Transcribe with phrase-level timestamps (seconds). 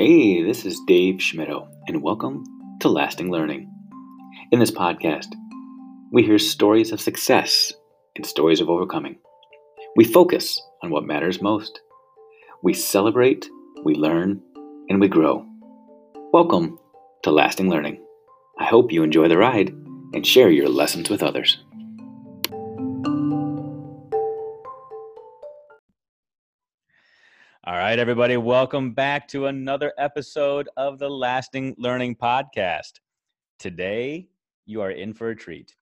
[0.00, 2.44] Hey, this is Dave Schmittou, and welcome
[2.78, 3.68] to Lasting Learning.
[4.52, 5.26] In this podcast,
[6.12, 7.72] we hear stories of success
[8.14, 9.18] and stories of overcoming.
[9.96, 11.80] We focus on what matters most.
[12.62, 13.50] We celebrate,
[13.82, 14.40] we learn,
[14.88, 15.44] and we grow.
[16.32, 16.78] Welcome
[17.24, 18.00] to Lasting Learning.
[18.60, 19.70] I hope you enjoy the ride
[20.14, 21.58] and share your lessons with others.
[27.88, 33.00] Right, everybody, welcome back to another episode of the Lasting Learning Podcast.
[33.58, 34.28] Today,
[34.66, 35.74] you are in for a treat.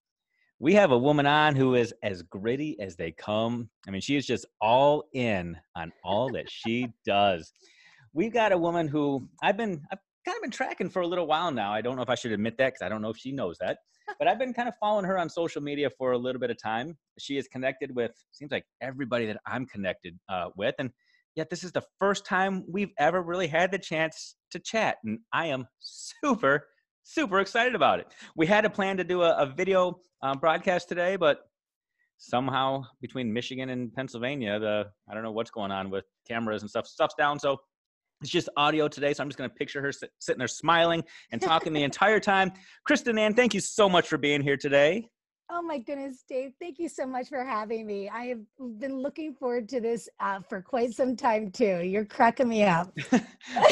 [0.61, 3.69] We have a woman on who is as gritty as they come.
[3.89, 7.53] I mean, she is just all in on all that she does.
[8.13, 11.27] We've got a woman who I've been, I've kind of been tracking for a little
[11.27, 11.73] while now.
[11.73, 13.59] I don't know if I should admit that because I don't know if she knows
[13.59, 13.79] that,
[14.21, 16.63] but I've been kind of following her on social media for a little bit of
[16.63, 16.97] time.
[17.19, 20.77] She is connected with, seems like everybody that I'm connected uh, with.
[20.79, 20.93] And
[21.37, 25.19] yet this is the first time we've ever really had the chance to chat and
[25.33, 26.67] i am super
[27.07, 28.09] super excited about it.
[28.35, 31.41] We had a plan to do a, a video um, broadcast today but
[32.19, 36.71] somehow between michigan and pennsylvania the i don't know what's going on with cameras and
[36.71, 37.59] stuff stuff's down so
[38.23, 41.05] it's just audio today so i'm just going to picture her sit, sitting there smiling
[41.33, 42.51] and talking the entire time.
[42.87, 45.07] Kristen Nan thank you so much for being here today
[45.49, 46.55] Oh my goodness, Dave.
[46.61, 48.09] Thank you so much for having me.
[48.09, 48.41] I have
[48.81, 51.83] been looking forward to this uh, for quite some time too.
[51.85, 52.93] You're cracking me up.
[53.13, 53.23] well,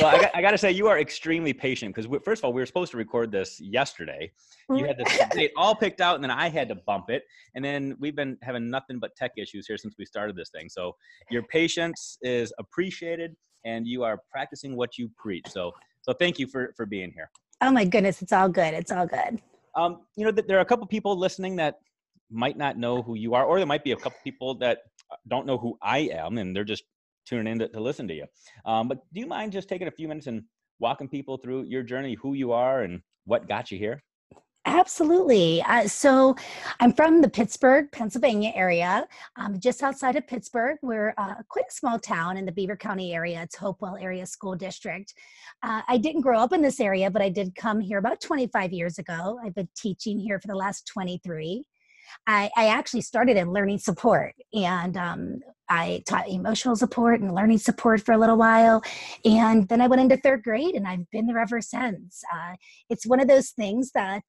[0.07, 2.63] I got, I got, to say, you are extremely patient because, first of all, we
[2.63, 4.31] were supposed to record this yesterday.
[4.71, 7.25] You had this date all picked out, and then I had to bump it.
[7.57, 10.69] And then we've been having nothing but tech issues here since we started this thing.
[10.69, 10.95] So
[11.29, 15.47] your patience is appreciated, and you are practicing what you preach.
[15.49, 17.31] So, so thank you for, for being here.
[17.61, 18.75] Oh my goodness, it's all good.
[18.75, 19.41] It's all good.
[19.77, 21.81] Um, you know, that there are a couple people listening that
[22.31, 24.79] might not know who you are, or there might be a couple people that
[25.11, 26.85] uh, don't know who I am, and they're just
[27.27, 28.27] tuning in to, to listen to you.
[28.65, 30.43] Um, but do you mind just taking a few minutes and
[30.79, 34.03] walking people through your journey, who you are, and what got you here?
[34.67, 35.63] Absolutely.
[35.63, 36.35] Uh, so
[36.81, 40.79] I'm from the Pittsburgh, Pennsylvania area, um, just outside of Pittsburgh.
[40.81, 43.43] We're a quick small town in the Beaver County area.
[43.43, 45.13] It's Hopewell Area School District.
[45.63, 48.73] Uh, I didn't grow up in this area, but I did come here about 25
[48.73, 49.39] years ago.
[49.45, 51.65] I've been teaching here for the last 23.
[52.27, 57.59] I, I actually started in learning support and um, I taught emotional support and learning
[57.59, 58.83] support for a little while.
[59.25, 62.23] And then I went into third grade and I've been there ever since.
[62.33, 62.55] Uh,
[62.91, 64.25] it's one of those things that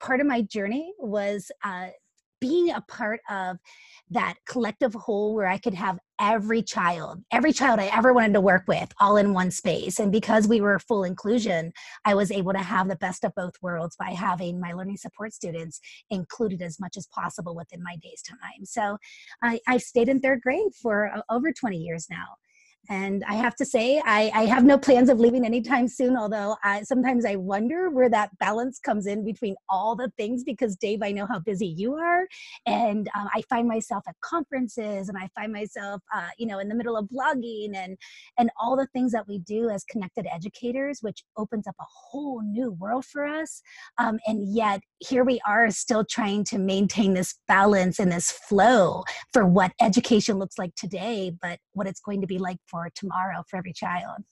[0.00, 1.88] part of my journey was uh,
[2.40, 3.58] being a part of
[4.10, 8.40] that collective whole where I could have every child, every child I ever wanted to
[8.40, 9.98] work with, all in one space.
[9.98, 11.72] And because we were full inclusion,
[12.04, 15.32] I was able to have the best of both worlds by having my learning support
[15.32, 15.80] students
[16.10, 18.64] included as much as possible within my day's time.
[18.64, 18.96] So
[19.42, 22.36] I, I've stayed in third grade for uh, over 20 years now.
[22.88, 26.56] And I have to say, I, I have no plans of leaving anytime soon, although
[26.64, 31.00] I, sometimes I wonder where that balance comes in between all the things because, Dave,
[31.02, 32.26] I know how busy you are.
[32.66, 36.68] And um, I find myself at conferences and I find myself, uh, you know, in
[36.68, 37.98] the middle of blogging and,
[38.38, 42.40] and all the things that we do as connected educators, which opens up a whole
[42.42, 43.60] new world for us.
[43.98, 49.04] Um, and yet, here we are still trying to maintain this balance and this flow
[49.32, 53.42] for what education looks like today, but what it's going to be like for tomorrow
[53.48, 54.22] for every child.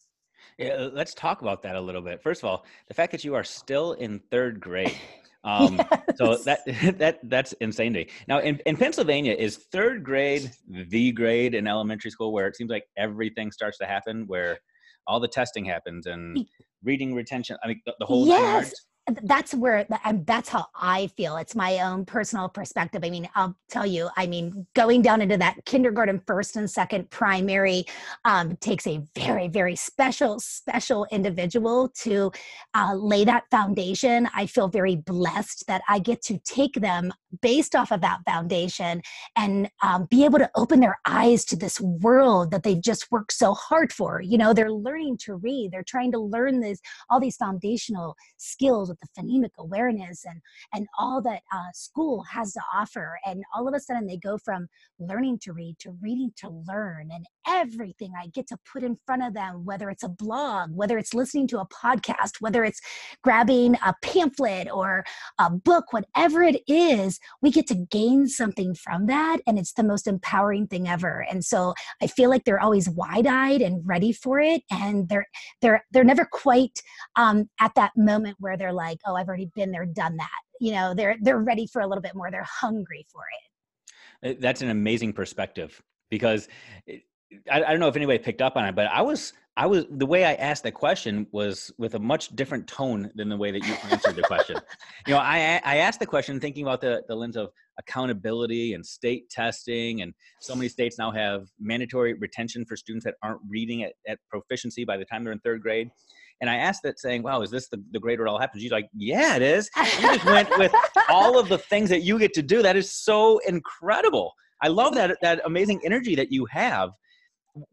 [0.59, 2.23] Yeah, let's talk about that a little bit.
[2.23, 4.97] First of all, the fact that you are still in third grade.
[5.45, 6.03] Um, yes.
[6.17, 6.59] So that
[6.99, 8.09] that that's insane to me.
[8.27, 12.69] Now, in, in Pennsylvania, is third grade the grade in elementary school where it seems
[12.69, 14.59] like everything starts to happen, where
[15.07, 16.45] all the testing happens and
[16.83, 17.57] reading retention?
[17.63, 18.75] I mean, the, the whole yes
[19.23, 21.37] that's where and that's how i feel.
[21.37, 23.03] It's my own personal perspective.
[23.05, 27.09] I mean i'll tell you i mean going down into that kindergarten first and second
[27.11, 27.85] primary
[28.25, 32.33] um, takes a very very special special individual to
[32.75, 34.29] uh, lay that foundation.
[34.35, 37.13] I feel very blessed that i get to take them
[37.43, 39.03] based off of that foundation
[39.37, 43.33] and um, be able to open their eyes to this world that they've just worked
[43.33, 44.21] so hard for.
[44.21, 45.71] You know they're learning to read.
[45.71, 50.41] They're trying to learn this all these foundational skills with the phonemic awareness and
[50.75, 54.39] and all that uh, school has to offer and all of a sudden they go
[54.39, 54.67] from
[54.99, 59.23] learning to read to reading to learn and everything i get to put in front
[59.23, 62.81] of them whether it's a blog whether it's listening to a podcast whether it's
[63.23, 65.05] grabbing a pamphlet or
[65.39, 69.83] a book whatever it is we get to gain something from that and it's the
[69.83, 71.25] most empowering thing ever.
[71.31, 75.27] And so i feel like they're always wide-eyed and ready for it and they're
[75.63, 76.81] they're they're never quite
[77.17, 80.41] um, at that moment where they're like like oh i've already been there done that
[80.61, 83.23] you know they're they're ready for a little bit more they're hungry for
[84.23, 86.49] it that's an amazing perspective because
[87.51, 89.87] I, I don't know if anybody picked up on it, but I was I was
[89.91, 93.51] the way I asked the question was with a much different tone than the way
[93.51, 94.57] that you answered the question.
[95.07, 98.85] You know, I I asked the question thinking about the the lens of accountability and
[98.85, 103.85] state testing, and so many states now have mandatory retention for students that aren't reading
[103.85, 105.91] at, at proficiency by the time they're in third grade.
[106.41, 108.63] And I asked that saying, wow, is this the, the it all happens?
[108.63, 109.71] She's like, yeah, it is.
[109.77, 110.73] You just went with
[111.09, 112.63] all of the things that you get to do.
[112.63, 114.33] That is so incredible.
[114.63, 116.91] I love that that amazing energy that you have.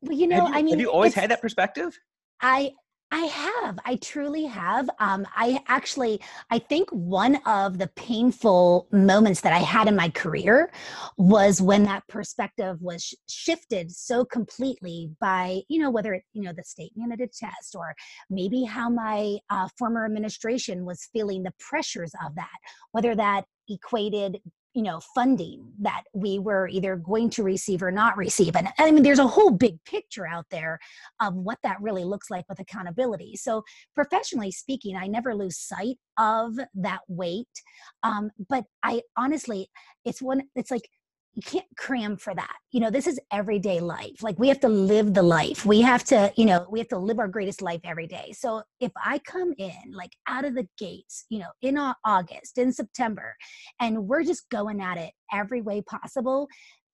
[0.02, 1.98] Well, you know, have you, I mean, have you always had that perspective?
[2.42, 2.72] I
[3.14, 3.78] I have.
[3.86, 4.90] I truly have.
[4.98, 6.20] Um, I actually,
[6.50, 10.72] I think one of the painful moments that I had in my career
[11.16, 16.42] was when that perspective was sh- shifted so completely by, you know, whether it, you
[16.42, 17.94] know, the state mandated test or
[18.32, 22.58] maybe how my uh, former administration was feeling the pressures of that,
[22.94, 24.40] whether that equated
[24.74, 28.56] you know funding that we were either going to receive or not receive.
[28.56, 30.80] And i mean there's a whole big picture out there
[31.22, 33.36] of what that really looks like with accountability.
[33.36, 33.64] So
[33.96, 37.48] professionally speaking i never lose sight of that weight.
[38.04, 39.70] Um, but i honestly
[40.06, 40.90] it's one it's like
[41.36, 44.70] you can't cram for that you know this is everyday life like we have to
[44.70, 47.82] live the life we have to you know we have to live our greatest life
[47.84, 51.78] every day so if i come in like out of the gates you know in
[52.06, 53.36] august in september
[53.80, 56.48] and we're just going at it every way possible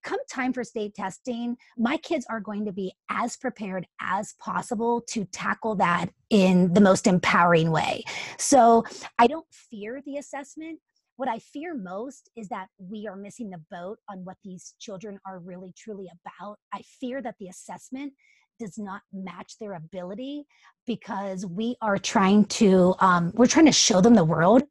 [0.04, 5.02] come time for state testing, my kids are going to be as prepared as possible
[5.02, 8.04] to tackle that in the most empowering way.
[8.38, 8.86] So
[9.18, 10.80] I don't fear the assessment.
[11.20, 15.20] What I fear most is that we are missing the boat on what these children
[15.28, 16.60] are really truly about.
[16.72, 18.14] I fear that the assessment
[18.58, 20.46] does not match their ability
[20.88, 24.64] because we are trying to um, we're trying to show them the world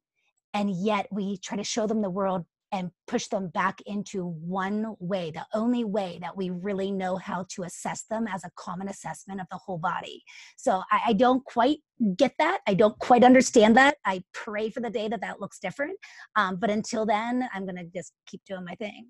[0.54, 4.94] and yet we try to show them the world and push them back into one
[4.98, 8.88] way, the only way that we really know how to assess them as a common
[8.88, 10.22] assessment of the whole body.
[10.56, 11.78] So I, I, don't quite
[12.16, 12.60] get that.
[12.66, 13.96] I don't quite understand that.
[14.04, 15.98] I pray for the day that that looks different.
[16.36, 19.06] Um, but until then, I'm going to just keep doing my thing.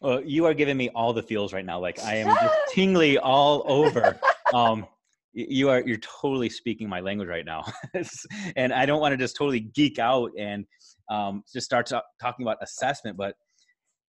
[0.00, 1.78] well, you are giving me all the feels right now.
[1.80, 4.18] Like I am just tingly all over.
[4.54, 4.86] Um,
[5.32, 7.64] you are you're totally speaking my language right now.
[8.56, 10.64] And i don't want to just totally geek out and
[11.10, 13.34] um, just start to, talking about assessment but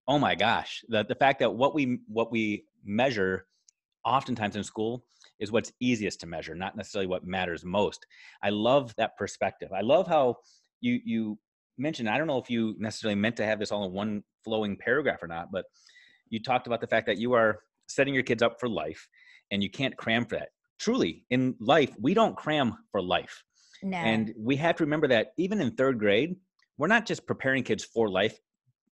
[0.07, 3.45] oh my gosh the, the fact that what we what we measure
[4.06, 5.06] oftentimes in school
[5.39, 8.06] is what's easiest to measure not necessarily what matters most.
[8.44, 9.69] I love that perspective.
[9.74, 10.38] I love how
[10.81, 11.38] you you
[11.77, 14.77] mentioned i don't know if you necessarily meant to have this all in one flowing
[14.77, 15.66] paragraph or not but
[16.30, 19.07] you talked about the fact that you are setting your kids up for life
[19.51, 23.43] and you can't cram for that truly in life we don't cram for life.
[23.81, 23.97] No.
[23.97, 26.35] and we have to remember that even in third grade
[26.77, 28.37] we're not just preparing kids for life.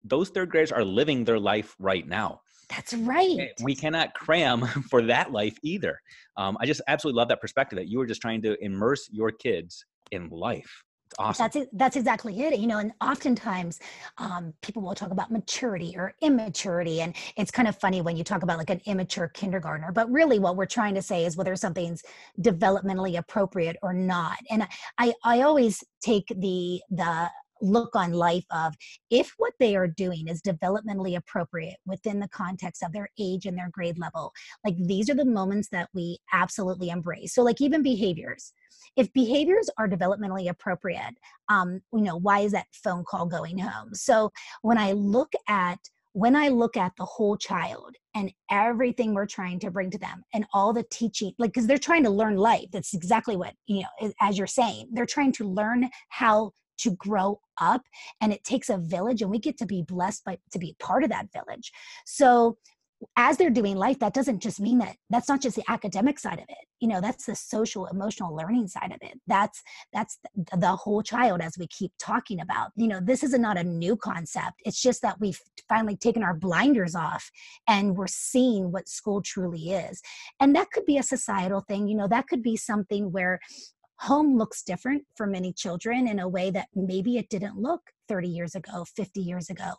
[0.05, 2.41] Those third graders are living their life right now.
[2.69, 3.53] That's right.
[3.63, 6.01] we cannot cram for that life either.
[6.37, 9.31] Um, i just absolutely love that perspective that you were just trying to immerse your
[9.31, 10.83] kids in life
[11.19, 11.45] awesome.
[11.45, 12.59] That's it, that's exactly it.
[12.59, 13.81] You know, and oftentimes
[14.19, 18.25] um, people will talk about maturity or immaturity, and it's kind of funny when you
[18.25, 19.93] talk about like an immature kindergartner.
[19.93, 22.03] But really, what we're trying to say is whether something's
[22.41, 24.39] developmentally appropriate or not.
[24.51, 24.67] And
[24.99, 27.31] I I always take the the
[27.65, 28.75] look on life of
[29.11, 33.57] if what they are doing is developmentally appropriate within the context of their age and
[33.57, 34.33] their grade level
[34.65, 38.53] like these are the moments that we absolutely embrace so like even behaviors
[38.97, 41.15] if behaviors are developmentally appropriate
[41.49, 44.31] um you know why is that phone call going home so
[44.63, 45.79] when i look at
[46.15, 50.23] when I look at the whole child and everything we're trying to bring to them
[50.33, 52.67] and all the teaching, like, because they're trying to learn life.
[52.73, 57.41] That's exactly what, you know, as you're saying, they're trying to learn how to grow
[57.61, 57.83] up
[58.21, 61.05] and it takes a village and we get to be blessed by to be part
[61.05, 61.73] of that village.
[62.05, 62.59] So
[63.17, 66.39] as they're doing life that doesn't just mean that that's not just the academic side
[66.39, 66.67] of it.
[66.81, 69.21] You know that's the social emotional learning side of it.
[69.27, 69.63] That's
[69.93, 72.71] that's the, whole child as we keep talking about.
[72.77, 74.61] You know this is not a new concept.
[74.65, 77.31] It's just that we've finally taken our blinders off
[77.69, 80.01] and we're seeing what school truly is.
[80.41, 81.89] And that could be a societal thing.
[81.89, 83.41] You know that could be something where
[84.01, 88.29] home looks different for many children in a way that maybe it didn't look 30
[88.29, 89.73] years ago 50 years ago.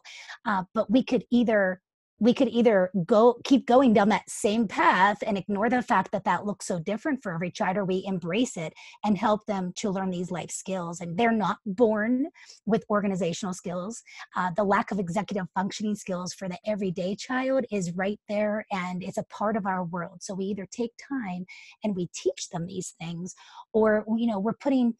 [0.45, 1.81] Uh, but we could either
[2.19, 6.23] we could either go keep going down that same path and ignore the fact that
[6.23, 9.89] that looks so different for every child or we embrace it and help them to
[9.89, 11.01] learn these life skills.
[11.01, 12.27] And they're not born
[12.65, 14.01] with organizational skills.
[14.35, 19.03] Uh, the lack of executive functioning skills for the everyday child is right there and
[19.03, 20.23] it's a part of our world.
[20.23, 21.45] So we either take time
[21.83, 23.35] and we teach them these things
[23.73, 24.95] or you know we're putting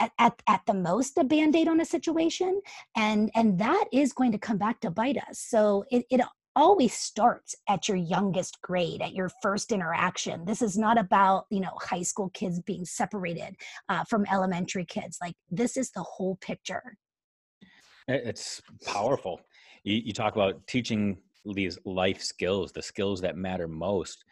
[0.00, 2.60] at, at, at the most a band-aid on a situation
[2.96, 5.38] and and that is going to come back to bite us.
[5.38, 6.20] So it, it
[6.54, 10.44] always starts at your youngest grade at your first interaction.
[10.44, 13.56] This is not about you know high school kids being separated
[13.88, 15.18] uh, from elementary kids.
[15.20, 16.96] Like this is the whole picture.
[18.08, 19.40] It's powerful.
[19.84, 24.24] You, you talk about teaching these life skills the skills that matter most.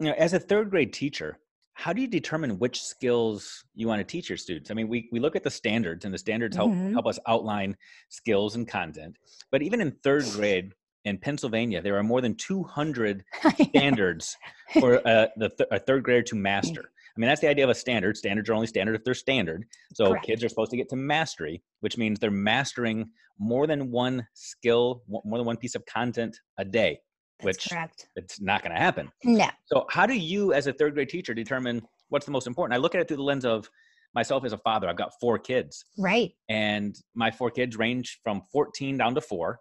[0.00, 1.38] You know as a third grade teacher
[1.78, 4.68] how do you determine which skills you want to teach your students?
[4.72, 6.92] I mean, we, we look at the standards and the standards help mm-hmm.
[6.92, 7.76] help us outline
[8.08, 9.16] skills and content.
[9.52, 10.72] But even in third grade
[11.04, 13.22] in Pennsylvania, there are more than 200
[13.68, 14.36] standards
[14.80, 16.90] for uh, the th- a third grader to master.
[17.16, 18.16] I mean, that's the idea of a standard.
[18.16, 19.64] Standards are only standard if they're standard.
[19.94, 20.26] So Correct.
[20.26, 23.08] kids are supposed to get to mastery, which means they're mastering
[23.38, 26.98] more than one skill, more than one piece of content a day
[27.42, 28.08] which correct.
[28.16, 29.10] it's not going to happen.
[29.24, 29.48] No.
[29.66, 32.74] So how do you, as a third grade teacher, determine what's the most important?
[32.74, 33.70] I look at it through the lens of
[34.14, 34.88] myself as a father.
[34.88, 35.84] I've got four kids.
[35.98, 36.32] Right.
[36.48, 39.60] And my four kids range from 14 down to four.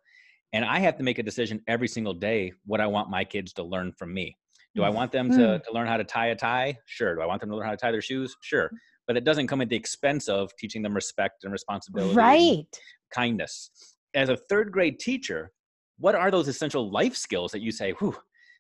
[0.54, 3.54] And I have to make a decision every single day what I want my kids
[3.54, 4.36] to learn from me.
[4.76, 5.64] Do I want them to, mm.
[5.64, 6.78] to learn how to tie a tie?
[6.86, 7.16] Sure.
[7.16, 8.36] Do I want them to learn how to tie their shoes?
[8.42, 8.70] Sure.
[9.08, 12.14] But it doesn't come at the expense of teaching them respect and responsibility.
[12.14, 12.58] Right.
[12.58, 12.66] And
[13.12, 13.72] kindness.
[14.14, 15.52] As a third grade teacher,
[16.00, 18.16] what are those essential life skills that you say, whew,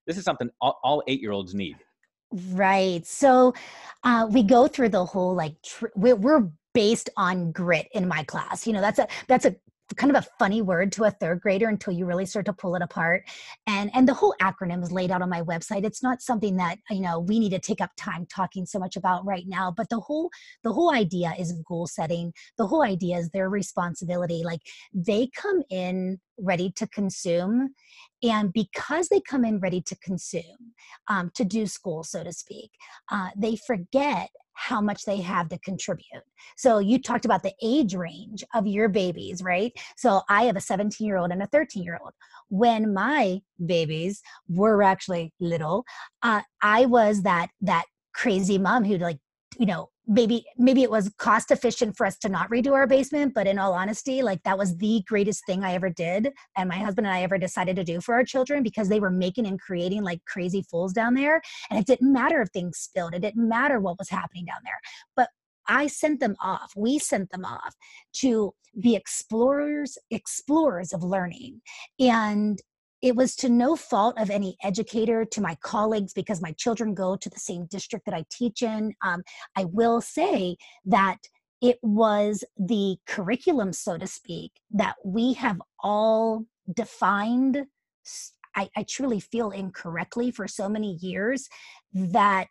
[0.05, 1.77] this is something all, all eight year olds need?
[2.31, 3.05] Right.
[3.05, 3.53] So
[4.03, 8.23] uh, we go through the whole like tr- we're, we're based on grit in my
[8.23, 8.67] class.
[8.67, 9.55] You know, that's a that's a
[9.95, 12.75] kind of a funny word to a third grader until you really start to pull
[12.75, 13.23] it apart
[13.67, 16.77] and and the whole acronym is laid out on my website it's not something that
[16.89, 19.87] you know we need to take up time talking so much about right now but
[19.89, 20.29] the whole
[20.63, 24.59] the whole idea is goal setting the whole idea is their responsibility like
[24.93, 27.73] they come in ready to consume
[28.23, 30.73] and because they come in ready to consume
[31.07, 32.71] um, to do school so to speak
[33.11, 36.23] uh, they forget how much they have to contribute.
[36.57, 39.71] So you talked about the age range of your babies, right?
[39.95, 42.13] So I have a 17 year old and a 13 year old.
[42.49, 45.85] When my babies were actually little,
[46.23, 49.19] uh, I was that that crazy mom who like
[49.59, 53.33] you know maybe maybe it was cost efficient for us to not redo our basement
[53.33, 56.77] but in all honesty like that was the greatest thing i ever did and my
[56.77, 59.59] husband and i ever decided to do for our children because they were making and
[59.59, 63.47] creating like crazy fools down there and it didn't matter if things spilled it didn't
[63.47, 64.79] matter what was happening down there
[65.15, 65.29] but
[65.69, 67.75] I sent them off, we sent them off
[68.21, 71.61] to be explorers, explorers of learning.
[71.99, 72.59] And
[73.01, 77.15] it was to no fault of any educator to my colleagues because my children go
[77.15, 78.93] to the same district that i teach in.
[79.03, 79.23] Um,
[79.55, 81.17] i will say that
[81.61, 87.65] it was the curriculum so to speak that we have all defined
[88.55, 91.47] I, I truly feel incorrectly for so many years
[91.93, 92.49] that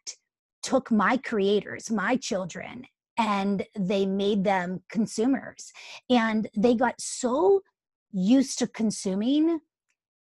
[0.62, 2.86] took my creators my children
[3.18, 5.72] and they made them consumers.
[6.10, 7.62] And they got so
[8.12, 9.60] used to consuming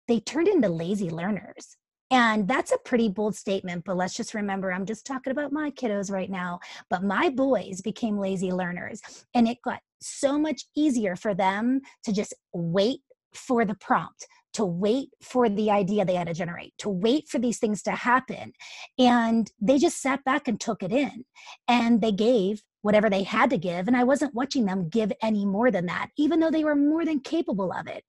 [0.07, 1.77] they turned into lazy learners.
[2.11, 5.71] And that's a pretty bold statement, but let's just remember I'm just talking about my
[5.71, 6.59] kiddos right now.
[6.89, 9.01] But my boys became lazy learners,
[9.33, 12.99] and it got so much easier for them to just wait
[13.33, 17.39] for the prompt, to wait for the idea they had to generate, to wait for
[17.39, 18.53] these things to happen.
[18.99, 21.25] And they just sat back and took it in.
[21.67, 23.87] And they gave whatever they had to give.
[23.87, 27.03] And I wasn't watching them give any more than that, even though they were more
[27.03, 28.03] than capable of it.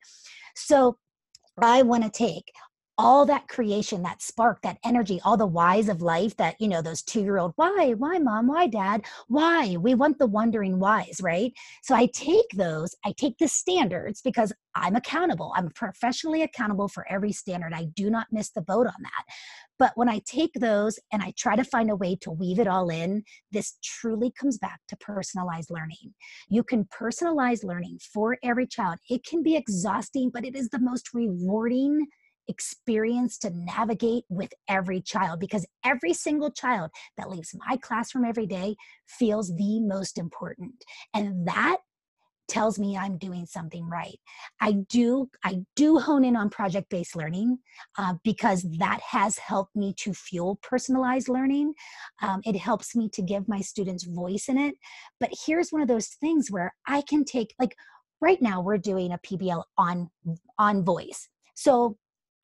[0.54, 0.98] So
[1.58, 2.52] I want to take
[2.98, 6.80] all that creation, that spark, that energy, all the whys of life that, you know,
[6.80, 9.76] those two year old, why, why, mom, why, dad, why?
[9.78, 11.52] We want the wondering whys, right?
[11.82, 15.52] So I take those, I take the standards because I'm accountable.
[15.56, 17.72] I'm professionally accountable for every standard.
[17.74, 19.24] I do not miss the boat on that.
[19.78, 22.66] But when I take those and I try to find a way to weave it
[22.66, 26.14] all in, this truly comes back to personalized learning.
[26.48, 28.98] You can personalize learning for every child.
[29.10, 32.06] It can be exhausting, but it is the most rewarding
[32.48, 38.46] experience to navigate with every child because every single child that leaves my classroom every
[38.46, 38.76] day
[39.06, 40.72] feels the most important.
[41.14, 41.78] And that
[42.48, 44.18] tells me i'm doing something right.
[44.60, 47.58] I do i do hone in on project based learning
[47.98, 51.74] uh, because that has helped me to fuel personalized learning.
[52.22, 54.74] Um, it helps me to give my students voice in it.
[55.18, 57.74] But here's one of those things where i can take like
[58.20, 60.08] right now we're doing a pbl on
[60.58, 61.28] on voice.
[61.54, 61.96] So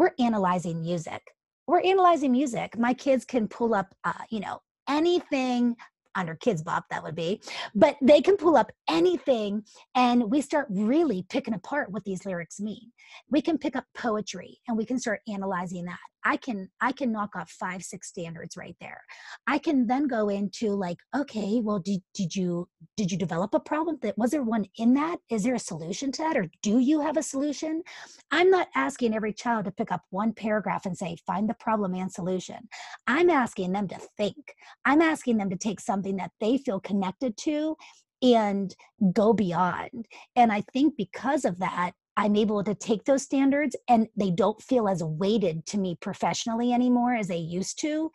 [0.02, 1.22] we're analyzing music
[1.68, 5.76] we're analyzing music my kids can pull up uh, you know anything
[6.14, 7.40] under Kidz Bop, that would be.
[7.74, 12.60] But they can pull up anything and we start really picking apart what these lyrics
[12.60, 12.92] mean.
[13.30, 15.98] We can pick up poetry and we can start analyzing that.
[16.24, 19.00] I can i can knock off five six standards right there.
[19.46, 23.60] I can then go into like okay well did, did you did you develop a
[23.60, 25.18] problem that was there one in that?
[25.30, 27.82] Is there a solution to that or do you have a solution?
[28.30, 31.94] I'm not asking every child to pick up one paragraph and say find the problem
[31.94, 32.68] and solution.
[33.06, 34.54] I'm asking them to think.
[34.84, 37.76] I'm asking them to take something that they feel connected to
[38.22, 38.74] and
[39.12, 40.06] go beyond.
[40.36, 44.60] And i think because of that I'm able to take those standards and they don't
[44.62, 48.10] feel as weighted to me professionally anymore as they used to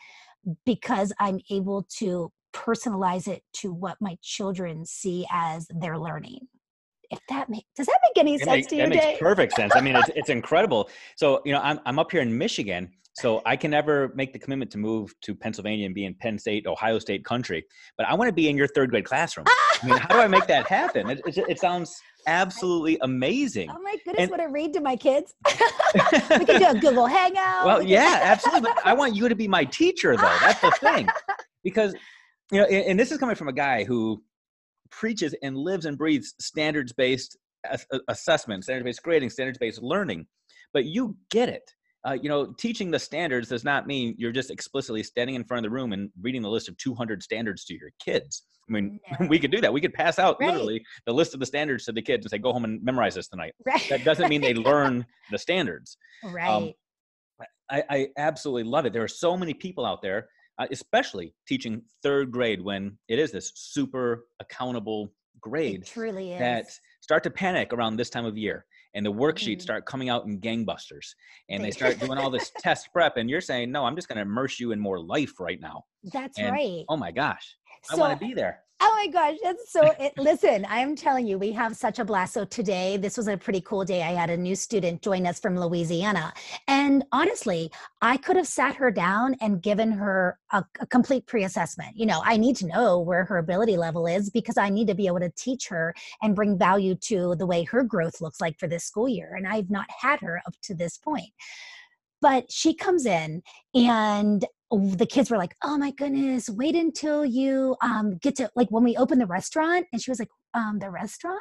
[0.66, 6.48] because I'm able to personalize it to what my children see as their learning.
[7.10, 8.82] If that makes does that make any it sense makes, to you?
[8.84, 9.04] That Dave?
[9.04, 9.74] makes perfect sense.
[9.76, 10.90] I mean, it's it's incredible.
[11.16, 14.38] So you know, I'm I'm up here in Michigan, so I can never make the
[14.38, 17.66] commitment to move to Pennsylvania and be in Penn State, Ohio State country.
[17.98, 19.48] But I want to be in your third grade classroom.
[19.48, 21.10] I mean, how do I make that happen?
[21.10, 23.72] It, it, it sounds absolutely amazing.
[23.72, 25.34] Oh my goodness, and, what I read to my kids.
[25.96, 27.66] we can do a Google Hangout.
[27.66, 28.70] Well, yeah, absolutely.
[28.70, 30.38] But I want you to be my teacher, though.
[30.42, 31.10] That's the thing.
[31.64, 31.96] Because,
[32.52, 34.22] you know, and, and this is coming from a guy who
[34.90, 37.38] preaches and lives and breathes standards based
[38.08, 40.28] assessment, standards based grading, standards based learning.
[40.74, 41.72] But you get it
[42.08, 45.66] uh, you know, teaching the standards does not mean you're just explicitly standing in front
[45.66, 48.44] of the room and reading the list of 200 standards to your kids.
[48.70, 49.28] I mean, no.
[49.30, 49.74] we could do that.
[49.74, 50.48] We could pass out right.
[50.48, 53.16] literally the list of the standards to the kids and say, "Go home and memorize
[53.16, 53.86] this tonight." Right.
[53.90, 55.98] That doesn't mean they learn the standards.
[56.24, 56.50] Um, right.
[56.50, 56.72] Um,
[57.70, 58.94] I, I, absolutely love it.
[58.94, 60.30] There are so many people out there,
[60.60, 65.82] uh, especially teaching third grade when it is this super accountable grade.
[65.82, 66.40] It truly is.
[66.40, 66.66] That
[67.02, 69.62] start to panic around this time of year and the worksheets mm-hmm.
[69.62, 71.14] start coming out in gangbusters
[71.50, 74.18] and they start doing all this test prep and you're saying no i'm just going
[74.18, 77.98] to immerse you in more life right now that's and, right oh my gosh so,
[77.98, 79.38] i want to be there Oh my gosh.
[79.44, 82.36] That's so it, listen, I'm telling you, we have such a blast.
[82.36, 84.04] So today, this was a pretty cool day.
[84.04, 86.32] I had a new student join us from Louisiana.
[86.68, 87.72] And honestly,
[88.04, 91.98] I could have sat her down and given her a, a complete pre-assessment.
[91.98, 94.96] You know, I need to know where her ability level is because I need to
[94.96, 98.60] be able to teach her and bring value to the way her growth looks like
[98.60, 99.34] for this school year.
[99.36, 101.32] And I've not had her up to this point
[102.22, 103.44] but she comes in
[103.76, 108.70] and the kids were like, "Oh my goodness, wait until you um, get to like
[108.70, 111.40] when we open the restaurant." And she was like, um, "The restaurant?"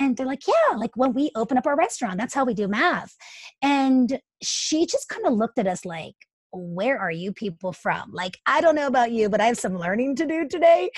[0.00, 2.68] And they're like, "Yeah, like when we open up our restaurant, that's how we do
[2.68, 3.14] math."
[3.62, 6.14] And she just kind of looked at us like,
[6.52, 8.10] where are you people from?
[8.12, 10.90] Like, I don't know about you, but I have some learning to do today.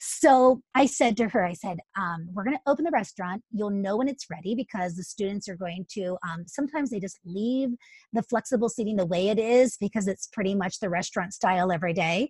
[0.00, 3.42] So I said to her, I said, um, we're going to open the restaurant.
[3.50, 7.18] You'll know when it's ready because the students are going to, um, sometimes they just
[7.24, 7.70] leave
[8.12, 11.92] the flexible seating the way it is because it's pretty much the restaurant style every
[11.92, 12.28] day.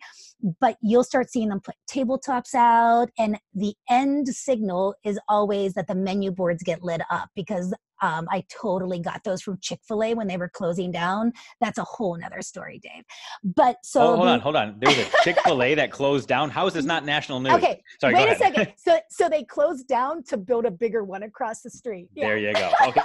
[0.60, 5.86] But you'll start seeing them put tabletops out, and the end signal is always that
[5.86, 10.02] the menu boards get lit up because um, I totally got those from Chick fil
[10.02, 11.32] A when they were closing down.
[11.60, 13.04] That's a whole nother story, Dave.
[13.44, 14.00] But so.
[14.02, 14.76] Oh, hold the, on, hold on.
[14.78, 16.50] There was a Chick fil A that closed down.
[16.50, 17.54] How is this not national news?
[17.54, 17.82] Okay.
[18.00, 18.72] Sorry, wait a second.
[18.76, 22.08] So, so they closed down to build a bigger one across the street.
[22.14, 22.26] Yeah.
[22.26, 22.70] There you go.
[22.86, 23.00] Okay.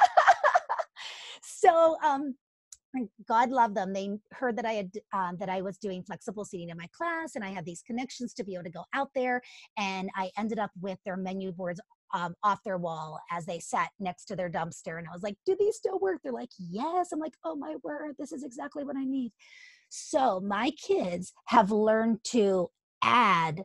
[1.42, 2.36] so, um,
[3.28, 3.94] God love them.
[3.94, 7.36] They heard that I had um, that I was doing flexible seating in my class,
[7.36, 9.42] and I had these connections to be able to go out there.
[9.78, 11.80] And I ended up with their menu boards
[12.14, 14.98] um, off their wall as they sat next to their dumpster.
[14.98, 16.20] And I was like, do these still work?
[16.24, 17.12] They're like, yes.
[17.12, 19.32] I'm like, oh my word, this is exactly what I need.
[19.90, 22.70] So my kids have learned to
[23.04, 23.64] add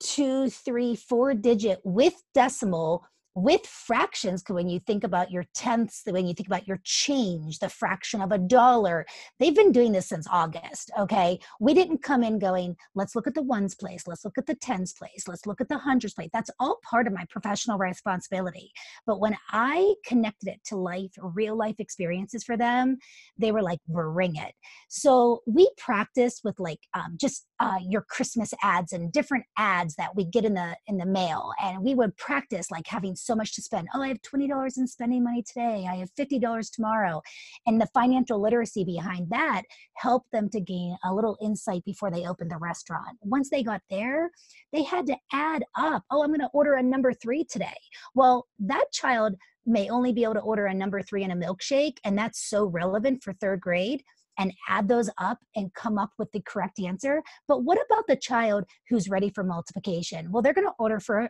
[0.00, 6.26] two, three, four digit with decimal with fractions when you think about your tenths when
[6.26, 9.06] you think about your change the fraction of a dollar
[9.38, 11.38] they've been doing this since august okay?
[11.60, 14.54] We didn't come in going let's look at the ones place let's look at the
[14.54, 16.30] tens place let's look at the hundreds place.
[16.32, 18.72] That's all part of my professional responsibility.
[19.06, 22.98] But when i connected it to life real life experiences for them
[23.38, 24.54] they were like bring it.
[24.88, 30.16] So we practiced with like um, just uh, your christmas ads and different ads that
[30.16, 33.54] we get in the in the mail and we would practice like having so much
[33.54, 33.88] to spend.
[33.94, 35.86] Oh, I have $20 in spending money today.
[35.88, 37.22] I have $50 tomorrow.
[37.66, 39.62] And the financial literacy behind that
[39.94, 43.18] helped them to gain a little insight before they opened the restaurant.
[43.22, 44.30] Once they got there,
[44.72, 46.04] they had to add up.
[46.10, 47.76] Oh, I'm going to order a number three today.
[48.14, 49.34] Well, that child
[49.66, 51.98] may only be able to order a number three and a milkshake.
[52.04, 54.02] And that's so relevant for third grade
[54.38, 57.22] and add those up and come up with the correct answer.
[57.46, 60.32] But what about the child who's ready for multiplication?
[60.32, 61.28] Well, they're going to order for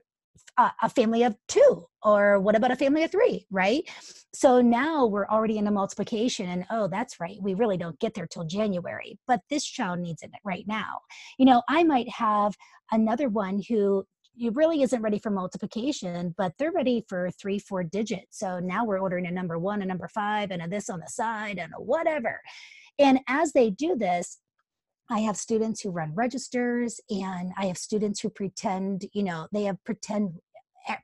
[0.82, 3.82] a family of two or what about a family of three right?
[4.34, 8.14] So now we're already in a multiplication and oh that's right we really don't get
[8.14, 11.00] there till january but this child needs it right now.
[11.38, 12.54] You know i might have
[12.92, 14.04] another one who
[14.52, 18.38] really isn't ready for multiplication, but they're ready for three, four digits.
[18.38, 21.08] So now we're ordering a number one, a number five, and a this on the
[21.08, 22.40] side, and a whatever.
[22.98, 24.38] And as they do this,
[25.10, 29.64] I have students who run registers and I have students who pretend, you know, they
[29.64, 30.38] have pretend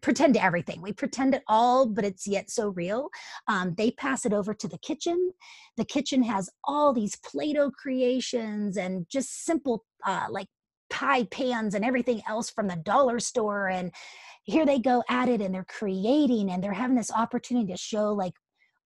[0.03, 0.81] pretend to everything.
[0.81, 3.09] We pretend it all, but it's yet so real.
[3.47, 5.33] Um, they pass it over to the kitchen.
[5.77, 10.49] The kitchen has all these Play Doh creations and just simple, uh, like
[10.91, 13.69] pie pans and everything else from the dollar store.
[13.69, 13.93] And
[14.45, 18.13] here they go at it and they're creating and they're having this opportunity to show
[18.13, 18.35] like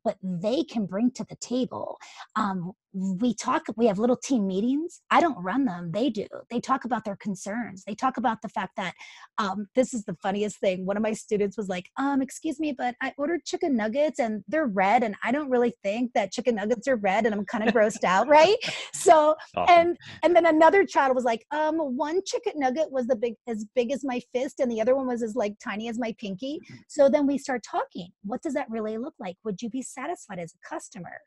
[0.02, 1.98] what they can bring to the table.
[2.34, 5.00] Um, we talk we have little team meetings.
[5.10, 5.92] I don't run them.
[5.92, 6.26] They do.
[6.50, 7.84] They talk about their concerns.
[7.86, 8.94] They talk about the fact that
[9.38, 10.86] um, this is the funniest thing.
[10.86, 14.42] One of my students was like um, excuse me but i ordered chicken nuggets and
[14.48, 17.66] they're red and i don't really think that chicken nuggets are red and i'm kind
[17.66, 18.56] of grossed out right?
[18.92, 19.74] So awesome.
[19.78, 23.64] and and then another child was like um, one chicken nugget was the big as
[23.74, 26.60] big as my fist and the other one was as like tiny as my pinky.
[26.88, 28.08] So then we start talking.
[28.24, 29.36] What does that really look like?
[29.44, 31.18] Would you be satisfied as a customer?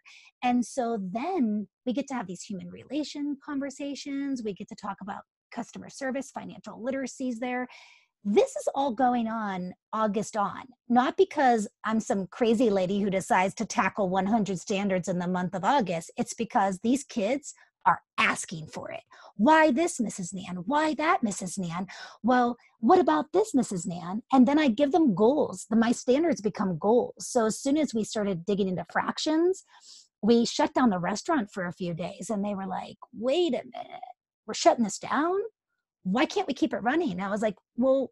[0.44, 4.42] And so then Um, we get to have these human relation conversations.
[4.44, 7.68] We get to talk about customer service, financial literacies there.
[8.26, 13.54] This is all going on August on, not because I'm some crazy lady who decides
[13.56, 16.10] to tackle 100 standards in the month of August.
[16.16, 17.54] It's because these kids
[17.86, 19.02] are asking for it.
[19.36, 20.34] Why this, Mrs.
[20.34, 20.64] Nan?
[20.66, 21.60] Why that, Mrs.
[21.60, 21.88] Nan?
[22.22, 23.86] Well, what about this, Mrs.
[23.86, 24.24] Nan?
[24.32, 25.66] And then I give them goals.
[25.70, 27.16] The, my standards become goals.
[27.20, 29.66] So as soon as we started digging into fractions,
[30.24, 33.62] we shut down the restaurant for a few days and they were like, wait a
[33.66, 34.02] minute,
[34.48, 35.36] we're shutting this down?
[36.04, 37.12] Why can't we keep it running?
[37.12, 38.10] And I was like, well,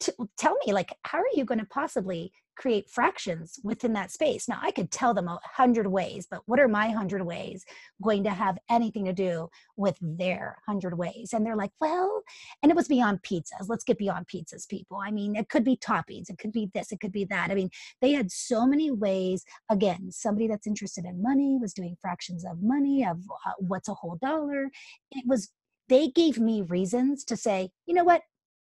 [0.00, 4.46] t- tell me, like, how are you going to possibly create fractions within that space.
[4.46, 7.64] Now, I could tell them a hundred ways, but what are my hundred ways
[8.02, 11.30] going to have anything to do with their hundred ways?
[11.32, 12.22] And they're like, well,
[12.62, 13.68] and it was beyond pizzas.
[13.68, 14.98] Let's get beyond pizzas, people.
[15.02, 17.50] I mean, it could be toppings, it could be this, it could be that.
[17.50, 17.70] I mean,
[18.02, 19.42] they had so many ways.
[19.70, 23.94] Again, somebody that's interested in money was doing fractions of money, of uh, what's a
[23.94, 24.68] whole dollar.
[25.12, 25.50] It was,
[25.88, 28.20] they gave me reasons to say, you know what?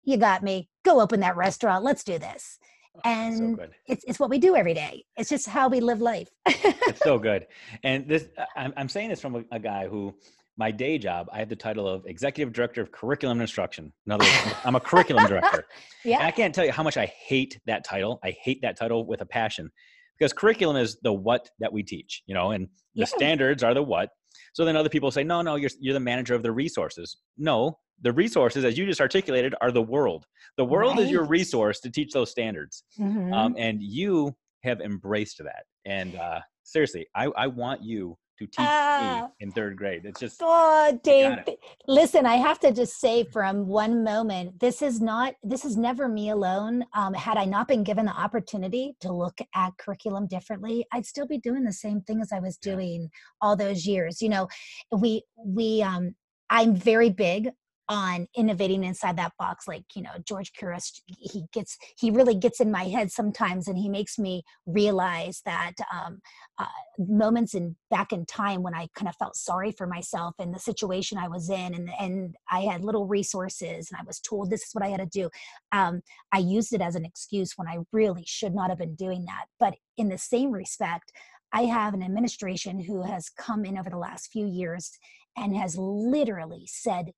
[0.09, 0.71] You got me.
[0.87, 1.85] Go open that restaurant.
[1.85, 2.59] Let's do this.
[2.97, 5.05] Oh, and so it's, it's what we do every day.
[5.19, 6.31] It's just how we live life.
[6.47, 7.47] It's so good.
[7.85, 10.15] And this i'm, I'm saying this from a, a, guy who
[10.57, 13.93] my day job i have the title of executive director of curriculum instruction.
[14.07, 15.67] In other words i'm a curriculum director.
[16.05, 16.19] Yeah.
[16.19, 18.19] And i can't tell you how much i hate that title.
[18.25, 19.71] I hate that title with a passion
[20.19, 23.05] because curriculum is the what that we teach you know and the yeah.
[23.05, 24.11] standards are the what
[24.53, 27.77] so then other people say no no you're, you're the manager of the resources no
[28.03, 30.27] the resources, as you just articulated, are the world.
[30.57, 31.05] The world right.
[31.05, 33.33] is your resource to teach those standards, mm-hmm.
[33.33, 35.65] um, and you have embraced that.
[35.85, 39.31] And uh, seriously, I, I want you to teach uh, me ah.
[39.41, 40.05] in third grade.
[40.05, 41.39] It's just oh, Dave.
[41.87, 46.09] Listen, I have to just say from one moment, this is not this is never
[46.09, 46.85] me alone.
[46.95, 51.27] Um, had I not been given the opportunity to look at curriculum differently, I'd still
[51.27, 53.09] be doing the same thing as I was doing yeah.
[53.41, 54.23] all those years.
[54.23, 54.49] You know,
[54.93, 56.15] we we um
[56.51, 57.51] I'm very big
[57.89, 62.61] on innovating inside that box like you know george couros he gets he really gets
[62.61, 66.21] in my head sometimes and he makes me realize that um,
[66.59, 66.67] uh,
[66.99, 70.59] moments in back in time when i kind of felt sorry for myself and the
[70.59, 74.63] situation i was in and and i had little resources and i was told this
[74.63, 75.31] is what i had to do
[75.73, 79.25] um, i used it as an excuse when i really should not have been doing
[79.25, 79.47] that.
[79.59, 81.13] But in the same respect
[81.51, 84.99] I have an administration who has come in over the last few years
[85.35, 87.13] and has literally said